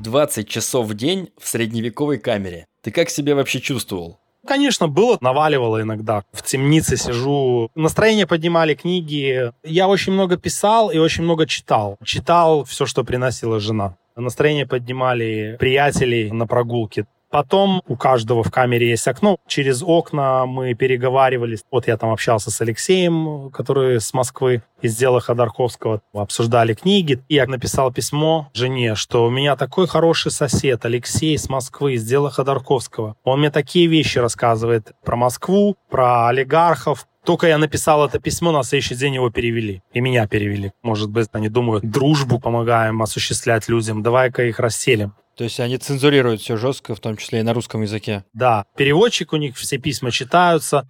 [0.00, 2.66] 20 часов в день в средневековой камере.
[2.80, 4.18] Ты как себя вообще чувствовал?
[4.46, 6.22] Конечно, было, наваливало иногда.
[6.32, 7.70] В темнице сижу.
[7.74, 9.52] Настроение поднимали книги.
[9.64, 11.98] Я очень много писал и очень много читал.
[12.04, 13.96] Читал все, что приносила жена.
[14.16, 17.06] Настроение поднимали приятелей на прогулке.
[17.30, 19.36] Потом у каждого в камере есть окно.
[19.46, 21.64] Через окна мы переговаривались.
[21.70, 26.00] Вот я там общался с Алексеем, который с Москвы, из дела Ходорковского.
[26.14, 27.22] Обсуждали книги.
[27.28, 32.06] И я написал письмо жене, что у меня такой хороший сосед Алексей с Москвы, из
[32.06, 33.16] дела Ходорковского.
[33.24, 38.62] Он мне такие вещи рассказывает про Москву, про олигархов, только я написал это письмо, на
[38.62, 39.82] следующий день его перевели.
[39.92, 40.72] И меня перевели.
[40.82, 45.12] Может быть, они думают, дружбу помогаем осуществлять людям, давай-ка их расселим.
[45.36, 48.24] То есть они цензурируют все жестко, в том числе и на русском языке.
[48.32, 50.88] Да, переводчик у них, все письма читаются.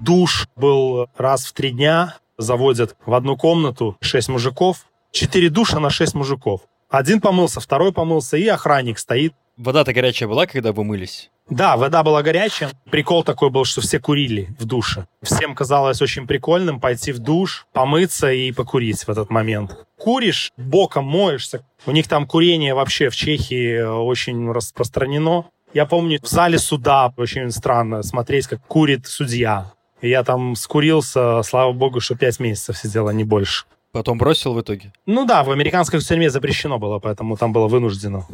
[0.00, 2.16] Душ был раз в три дня.
[2.38, 4.86] Заводят в одну комнату шесть мужиков.
[5.10, 6.60] Четыре душа на шесть мужиков.
[6.88, 9.34] Один помылся, второй помылся, и охранник стоит.
[9.56, 11.30] Вода-то горячая была, когда вы мылись?
[11.48, 12.70] Да, вода была горячая.
[12.90, 15.06] Прикол такой был, что все курили в душе.
[15.22, 19.86] Всем казалось очень прикольным пойти в душ, помыться и покурить в этот момент.
[19.96, 21.64] Куришь, боком моешься.
[21.86, 25.46] У них там курение вообще в Чехии очень распространено.
[25.72, 29.72] Я помню, в зале суда очень странно смотреть, как курит судья.
[30.02, 33.64] И я там скурился, слава богу, что пять месяцев сидел, а не больше.
[33.92, 34.92] Потом бросил в итоге?
[35.06, 38.26] Ну да, в американской тюрьме запрещено было, поэтому там было вынуждено.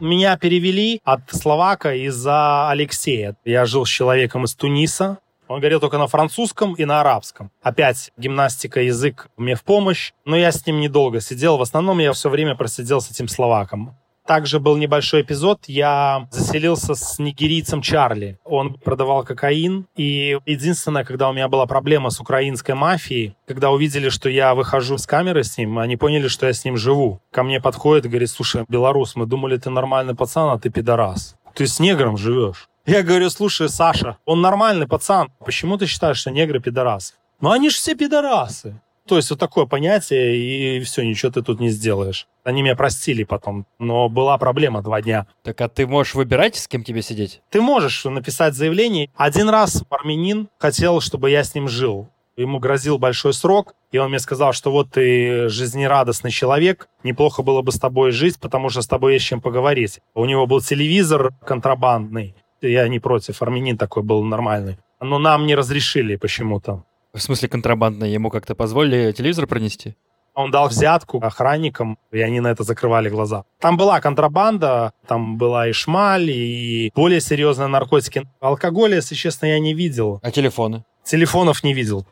[0.00, 3.36] Меня перевели от словака из-за Алексея.
[3.44, 5.18] Я жил с человеком из Туниса.
[5.46, 7.50] Он говорил только на французском и на арабском.
[7.60, 10.12] Опять гимнастика, язык мне в помощь.
[10.24, 11.58] Но я с ним недолго сидел.
[11.58, 13.94] В основном я все время просидел с этим словаком.
[14.30, 15.64] Также был небольшой эпизод.
[15.66, 18.38] Я заселился с нигерийцем Чарли.
[18.44, 19.88] Он продавал кокаин.
[19.96, 24.98] И единственное, когда у меня была проблема с украинской мафией, когда увидели, что я выхожу
[24.98, 27.20] с камеры с ним, они поняли, что я с ним живу.
[27.32, 31.34] Ко мне подходит и говорит, слушай, белорус, мы думали, ты нормальный пацан, а ты пидорас.
[31.56, 32.68] Ты с негром живешь.
[32.86, 35.32] Я говорю, слушай, Саша, он нормальный пацан.
[35.44, 37.14] Почему ты считаешь, что негры пидорасы?
[37.40, 38.80] Ну они же все пидорасы.
[39.10, 42.28] То есть вот такое понятие, и все, ничего ты тут не сделаешь.
[42.44, 45.26] Они меня простили потом, но была проблема два дня.
[45.42, 47.42] Так а ты можешь выбирать, с кем тебе сидеть?
[47.50, 49.10] Ты можешь написать заявление.
[49.16, 52.08] Один раз армянин хотел, чтобы я с ним жил.
[52.36, 57.62] Ему грозил большой срок, и он мне сказал, что вот ты жизнерадостный человек, неплохо было
[57.62, 59.98] бы с тобой жить, потому что с тобой есть чем поговорить.
[60.14, 64.78] У него был телевизор контрабандный, я не против, армянин такой был нормальный.
[65.00, 66.84] Но нам не разрешили почему-то.
[67.12, 68.04] В смысле контрабандно?
[68.04, 69.96] Ему как-то позволили телевизор пронести?
[70.34, 73.44] Он дал взятку охранникам, и они на это закрывали глаза.
[73.58, 78.28] Там была контрабанда, там была и шмаль, и более серьезные наркотики.
[78.40, 80.20] Алкоголя, если честно, я не видел.
[80.22, 80.84] А телефоны?
[81.04, 82.06] Телефонов не видел.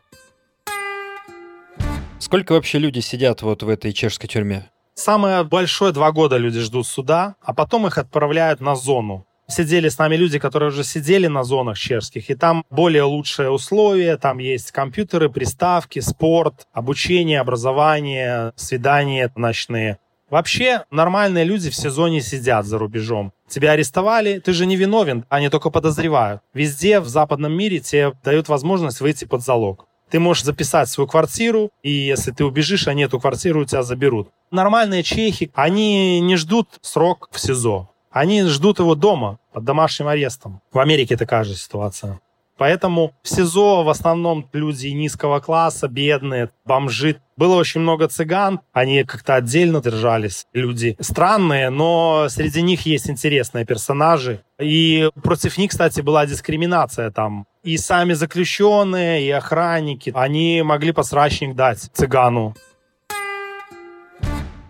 [2.19, 4.69] Сколько вообще люди сидят вот в этой чешской тюрьме?
[4.95, 9.97] Самое большое два года люди ждут суда, а потом их отправляют на зону сидели с
[9.97, 14.71] нами люди, которые уже сидели на зонах чешских, и там более лучшие условия, там есть
[14.71, 19.97] компьютеры, приставки, спорт, обучение, образование, свидания ночные.
[20.29, 23.33] Вообще нормальные люди в сезоне сидят за рубежом.
[23.47, 26.41] Тебя арестовали, ты же не виновен, они только подозревают.
[26.53, 29.87] Везде в западном мире тебе дают возможность выйти под залог.
[30.11, 34.29] Ты можешь записать свою квартиру, и если ты убежишь, они эту квартиру у тебя заберут.
[34.51, 37.89] Нормальные чехи, они не ждут срок в СИЗО.
[38.11, 40.61] Они ждут его дома, под домашним арестом.
[40.71, 42.19] В Америке такая же ситуация.
[42.59, 47.15] Поэтому в СИЗО в основном люди низкого класса, бедные, бомжи.
[47.37, 53.65] Было очень много цыган, они как-то отдельно держались, люди странные, но среди них есть интересные
[53.65, 54.43] персонажи.
[54.59, 57.45] И против них, кстати, была дискриминация там.
[57.63, 62.55] И сами заключенные, и охранники, они могли посрачник дать цыгану.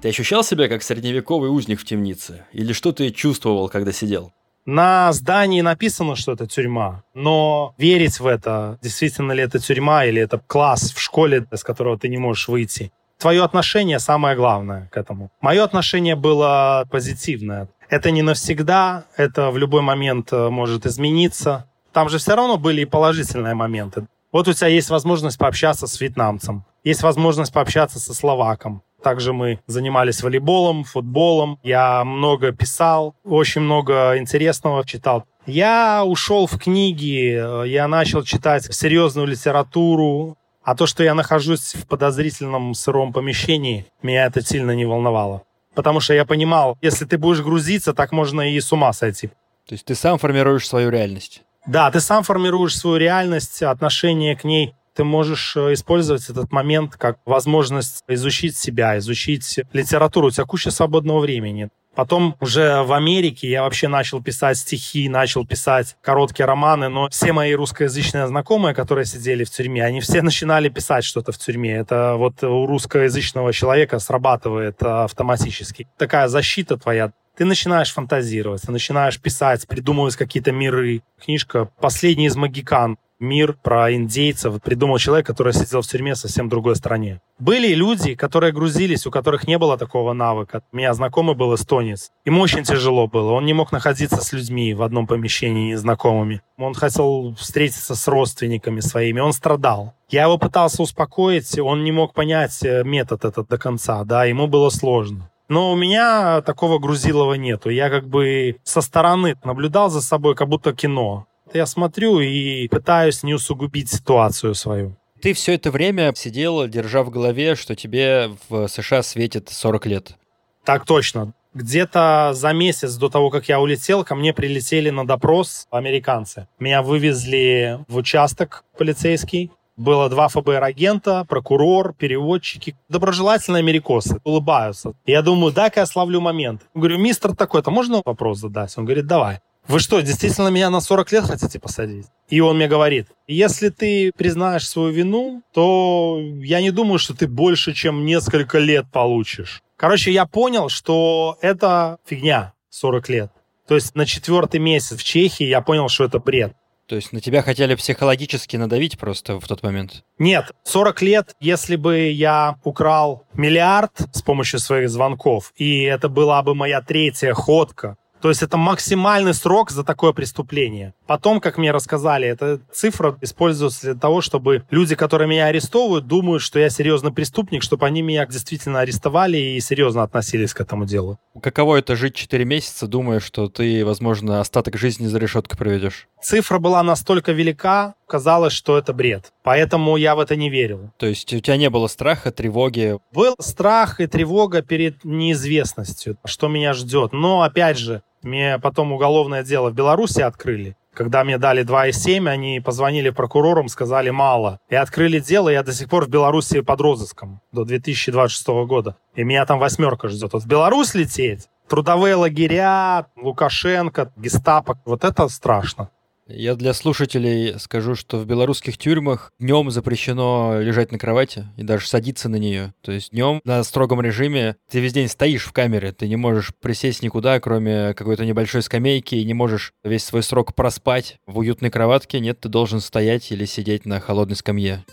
[0.01, 2.45] Ты ощущал себя как средневековый узник в темнице?
[2.53, 4.31] Или что ты чувствовал, когда сидел?
[4.65, 10.21] На здании написано, что это тюрьма, но верить в это, действительно ли это тюрьма или
[10.21, 12.93] это класс в школе, из которого ты не можешь выйти.
[13.17, 15.31] Твое отношение самое главное к этому.
[15.41, 17.67] Мое отношение было позитивное.
[17.89, 21.65] Это не навсегда, это в любой момент э, может измениться.
[21.91, 24.05] Там же все равно были и положительные моменты.
[24.31, 29.59] Вот у тебя есть возможность пообщаться с вьетнамцем, есть возможность пообщаться со словаком, также мы
[29.67, 31.59] занимались волейболом, футболом.
[31.63, 35.25] Я много писал, очень много интересного читал.
[35.45, 40.37] Я ушел в книги, я начал читать серьезную литературу.
[40.63, 45.41] А то, что я нахожусь в подозрительном сыром помещении, меня это сильно не волновало.
[45.73, 49.29] Потому что я понимал, если ты будешь грузиться, так можно и с ума сойти.
[49.67, 51.41] То есть ты сам формируешь свою реальность?
[51.65, 56.97] Да, ты сам формируешь свою реальность, отношение к ней ты можешь э, использовать этот момент
[56.97, 60.27] как возможность изучить себя, изучить литературу.
[60.27, 61.69] У тебя куча свободного времени.
[61.95, 67.31] Потом уже в Америке я вообще начал писать стихи, начал писать короткие романы, но все
[67.31, 71.77] мои русскоязычные знакомые, которые сидели в тюрьме, они все начинали писать что-то в тюрьме.
[71.77, 75.87] Это вот у русскоязычного человека срабатывает автоматически.
[75.97, 81.03] Такая защита твоя ты начинаешь фантазировать, ты начинаешь писать, придумывать какие-то миры.
[81.23, 86.49] Книжка «Последний из магикан» мир про индейцев придумал человек, который сидел в тюрьме в совсем
[86.49, 87.21] другой стране.
[87.37, 90.61] Были люди, которые грузились, у которых не было такого навыка.
[90.71, 92.11] У меня знакомый был эстонец.
[92.25, 93.31] Ему очень тяжело было.
[93.31, 96.41] Он не мог находиться с людьми в одном помещении незнакомыми.
[96.57, 99.19] Он хотел встретиться с родственниками своими.
[99.19, 99.93] Он страдал.
[100.09, 104.47] Я его пытался успокоить, он не мог понять э, метод этот до конца, да, ему
[104.47, 105.29] было сложно.
[105.49, 107.69] Но у меня такого грузилова нету.
[107.69, 113.23] Я как бы со стороны наблюдал за собой, как будто кино я смотрю и пытаюсь
[113.23, 114.95] не усугубить ситуацию свою.
[115.21, 120.15] Ты все это время сидел, держа в голове, что тебе в США светит 40 лет.
[120.63, 121.33] Так точно.
[121.53, 126.47] Где-то за месяц до того, как я улетел, ко мне прилетели на допрос американцы.
[126.59, 129.51] Меня вывезли в участок полицейский.
[129.75, 132.75] Было два ФБР-агента, прокурор, переводчики.
[132.87, 134.93] Доброжелательные америкосы, улыбаются.
[135.05, 136.61] Я думаю, дай-ка я славлю момент.
[136.73, 138.77] Говорю, мистер такой-то, можно вопрос задать?
[138.77, 139.39] Он говорит, давай
[139.69, 142.07] вы что, действительно меня на 40 лет хотите посадить?
[142.27, 147.27] И он мне говорит, если ты признаешь свою вину, то я не думаю, что ты
[147.27, 149.61] больше, чем несколько лет получишь.
[149.77, 153.31] Короче, я понял, что это фигня 40 лет.
[153.67, 156.53] То есть на четвертый месяц в Чехии я понял, что это бред.
[156.87, 160.03] То есть на тебя хотели психологически надавить просто в тот момент?
[160.17, 166.41] Нет, 40 лет, если бы я украл миллиард с помощью своих звонков, и это была
[166.41, 170.93] бы моя третья ходка, то есть это максимальный срок за такое преступление.
[171.07, 176.41] Потом, как мне рассказали, эта цифра используется для того, чтобы люди, которые меня арестовывают, думают,
[176.41, 181.19] что я серьезный преступник, чтобы они меня действительно арестовали и серьезно относились к этому делу.
[181.41, 186.07] Каково это жить 4 месяца, думая, что ты, возможно, остаток жизни за решеткой проведешь?
[186.21, 189.31] Цифра была настолько велика, казалось, что это бред.
[189.43, 190.91] Поэтому я в это не верил.
[190.97, 192.97] То есть у тебя не было страха, тревоги?
[193.13, 197.13] Был страх и тревога перед неизвестностью, что меня ждет.
[197.13, 200.75] Но, опять же, мне потом уголовное дело в Беларуси открыли.
[200.93, 204.59] Когда мне дали 2,7, они позвонили прокурорам, сказали мало.
[204.69, 208.97] И открыли дело, я до сих пор в Беларуси под розыском до 2026 года.
[209.15, 210.33] И меня там восьмерка ждет.
[210.33, 215.89] Вот в Беларусь лететь, трудовые лагеря, Лукашенко, гестапо, вот это страшно.
[216.31, 221.87] Я для слушателей скажу, что в белорусских тюрьмах днем запрещено лежать на кровати и даже
[221.87, 222.75] садиться на нее.
[222.81, 226.53] То есть днем на строгом режиме ты весь день стоишь в камере, ты не можешь
[226.61, 231.71] присесть никуда, кроме какой-то небольшой скамейки, и не можешь весь свой срок проспать в уютной
[231.71, 232.19] кроватке.
[232.19, 234.85] Нет, ты должен стоять или сидеть на холодной скамье.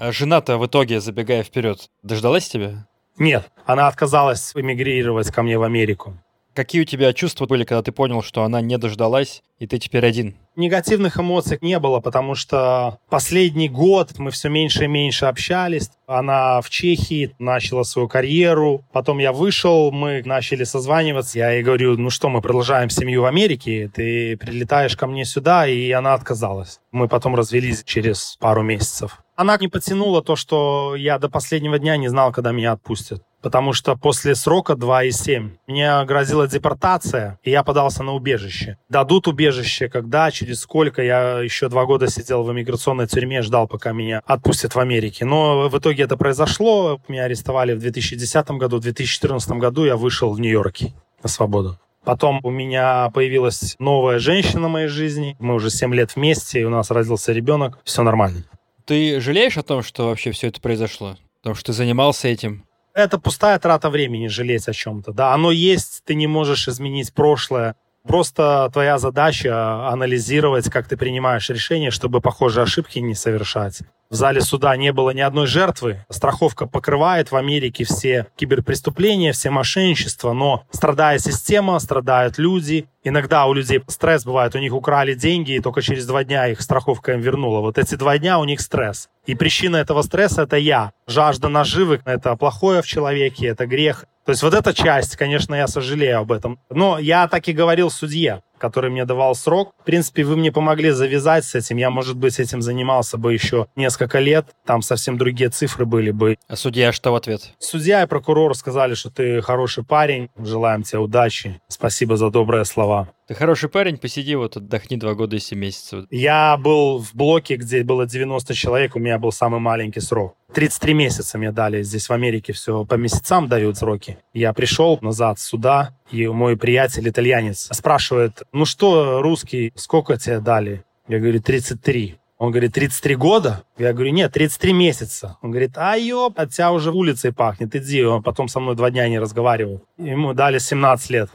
[0.00, 2.88] А жена-то в итоге, забегая вперед, дождалась тебя?
[3.16, 6.18] Нет, она отказалась эмигрировать ко мне в Америку.
[6.54, 10.04] Какие у тебя чувства были, когда ты понял, что она не дождалась, и ты теперь
[10.04, 10.36] один?
[10.56, 15.90] Негативных эмоций не было, потому что последний год мы все меньше и меньше общались.
[16.06, 18.84] Она в Чехии начала свою карьеру.
[18.92, 21.38] Потом я вышел, мы начали созваниваться.
[21.38, 25.68] Я ей говорю, ну что, мы продолжаем семью в Америке, ты прилетаешь ко мне сюда,
[25.68, 26.80] и она отказалась.
[26.90, 29.22] Мы потом развелись через пару месяцев.
[29.36, 33.72] Она не потянула то, что я до последнего дня не знал, когда меня отпустят потому
[33.72, 38.78] что после срока 2,7 мне грозила депортация, и я подался на убежище.
[38.88, 43.92] Дадут убежище, когда, через сколько, я еще два года сидел в иммиграционной тюрьме, ждал, пока
[43.92, 45.24] меня отпустят в Америке.
[45.24, 50.32] Но в итоге это произошло, меня арестовали в 2010 году, в 2014 году я вышел
[50.32, 51.78] в Нью-Йорке на свободу.
[52.04, 55.36] Потом у меня появилась новая женщина в моей жизни.
[55.38, 57.78] Мы уже 7 лет вместе, и у нас родился ребенок.
[57.84, 58.44] Все нормально.
[58.86, 61.16] Ты жалеешь о том, что вообще все это произошло?
[61.40, 62.64] Потому что ты занимался этим?
[62.92, 65.12] Это пустая трата времени жалеть о чем-то.
[65.12, 67.76] Да, оно есть, ты не можешь изменить прошлое.
[68.06, 73.82] Просто твоя задача анализировать, как ты принимаешь решения, чтобы похожие ошибки не совершать.
[74.10, 76.04] В зале суда не было ни одной жертвы.
[76.08, 82.88] Страховка покрывает в Америке все киберпреступления, все мошенничества, но страдает система, страдают люди.
[83.04, 86.60] Иногда у людей стресс бывает, у них украли деньги, и только через два дня их
[86.60, 87.60] страховка им вернула.
[87.60, 89.08] Вот эти два дня у них стресс.
[89.26, 90.90] И причина этого стресса– это я.
[91.06, 94.06] Жажда наживы– это плохое в человеке, это грех.
[94.30, 96.60] То есть вот эта часть, конечно, я сожалею об этом.
[96.70, 99.72] Но я так и говорил судье который мне давал срок.
[99.80, 101.78] В принципе, вы мне помогли завязать с этим.
[101.78, 104.46] Я, может быть, этим занимался бы еще несколько лет.
[104.64, 106.36] Там совсем другие цифры были бы.
[106.48, 107.52] А судья что в ответ?
[107.58, 110.28] Судья и прокурор сказали, что ты хороший парень.
[110.38, 111.60] Желаем тебе удачи.
[111.68, 113.08] Спасибо за добрые слова.
[113.30, 116.04] Ты хороший парень, посиди вот, отдохни два года и семь месяцев.
[116.10, 120.34] Я был в блоке, где было 90 человек, у меня был самый маленький срок.
[120.52, 121.84] 33 месяца мне дали.
[121.84, 124.18] Здесь в Америке все по месяцам дают сроки.
[124.32, 130.84] Я пришел назад сюда, и мой приятель, итальянец, спрашивает, ну что, русский, сколько тебе дали?
[131.08, 132.16] Я говорю, 33.
[132.38, 133.64] Он говорит, 33 года?
[133.76, 135.36] Я говорю, нет, 33 месяца.
[135.42, 138.02] Он говорит, а ёп, от тебя уже улицей пахнет, иди.
[138.02, 139.82] Он потом со мной два дня не разговаривал.
[139.98, 141.30] Ему дали 17 лет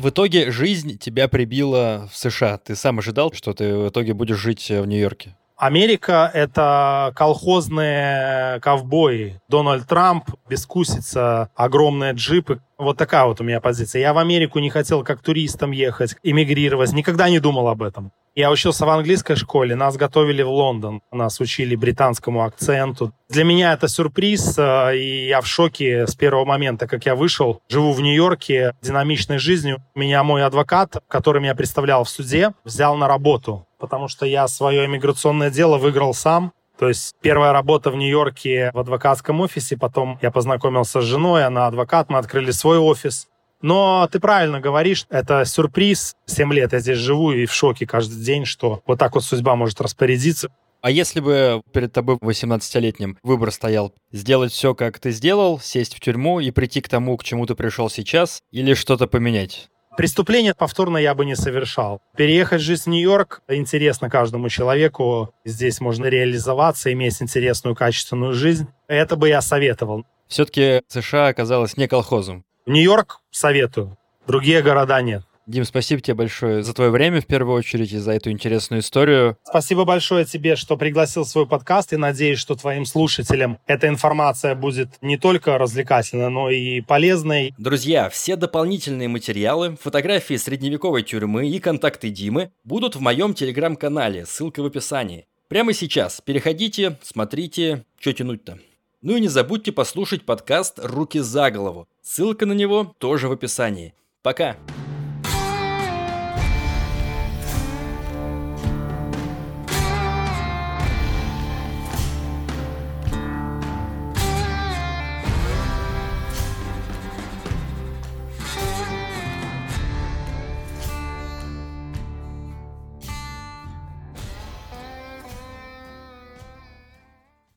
[0.00, 2.58] в итоге жизнь тебя прибила в США.
[2.58, 5.36] Ты сам ожидал, что ты в итоге будешь жить в Нью-Йорке?
[5.60, 9.38] Америка— это колхозные ковбои.
[9.46, 12.62] Дональд Трамп, бескусица, огромные джипы.
[12.78, 14.00] Вот такая вот у меня позиция.
[14.00, 16.94] Я в Америку не хотел как туристом ехать, эмигрировать.
[16.94, 18.10] Никогда не думал об этом.
[18.34, 23.12] Я учился в английской школе, нас готовили в Лондон, нас учили британскому акценту.
[23.28, 27.60] Для меня это сюрприз, э, и я в шоке с первого момента, как я вышел.
[27.68, 29.82] Живу в Нью-Йорке динамичной жизнью.
[29.94, 34.84] Меня мой адвокат, который меня представлял в суде, взял на работу, потому что я свое
[34.84, 36.52] иммиграционное дело выиграл сам.
[36.78, 41.66] То есть первая работа в Нью-Йорке в адвокатском офисе, потом я познакомился с женой, она
[41.66, 43.28] адвокат, мы открыли свой офис.
[43.62, 46.14] Но ты правильно говоришь, это сюрприз.
[46.24, 49.56] Семь лет я здесь живу и в шоке каждый день, что вот так вот судьба
[49.56, 50.48] может распорядиться.
[50.82, 56.00] А если бы перед тобой 18-летним выбор стоял сделать все, как ты сделал, сесть в
[56.00, 59.68] тюрьму и прийти к тому, к чему ты пришел сейчас, или что-то поменять?
[59.96, 62.00] Преступление повторно я бы не совершал.
[62.16, 65.34] Переехать жить в Нью-Йорк интересно каждому человеку.
[65.44, 68.68] Здесь можно реализоваться, иметь интересную, качественную жизнь.
[68.86, 70.06] Это бы я советовал.
[70.28, 72.44] Все-таки США оказалась не колхозом.
[72.66, 75.24] Нью-Йорк советую, другие города нет.
[75.50, 79.36] Дим, спасибо тебе большое за твое время, в первую очередь, и за эту интересную историю.
[79.42, 84.54] Спасибо большое тебе, что пригласил в свой подкаст, и надеюсь, что твоим слушателям эта информация
[84.54, 87.52] будет не только развлекательной, но и полезной.
[87.58, 94.62] Друзья, все дополнительные материалы, фотографии средневековой тюрьмы и контакты Димы будут в моем телеграм-канале, ссылка
[94.62, 95.26] в описании.
[95.48, 98.60] Прямо сейчас переходите, смотрите, что тянуть-то.
[99.02, 101.88] Ну и не забудьте послушать подкаст «Руки за голову».
[102.02, 103.94] Ссылка на него тоже в описании.
[104.22, 104.56] Пока!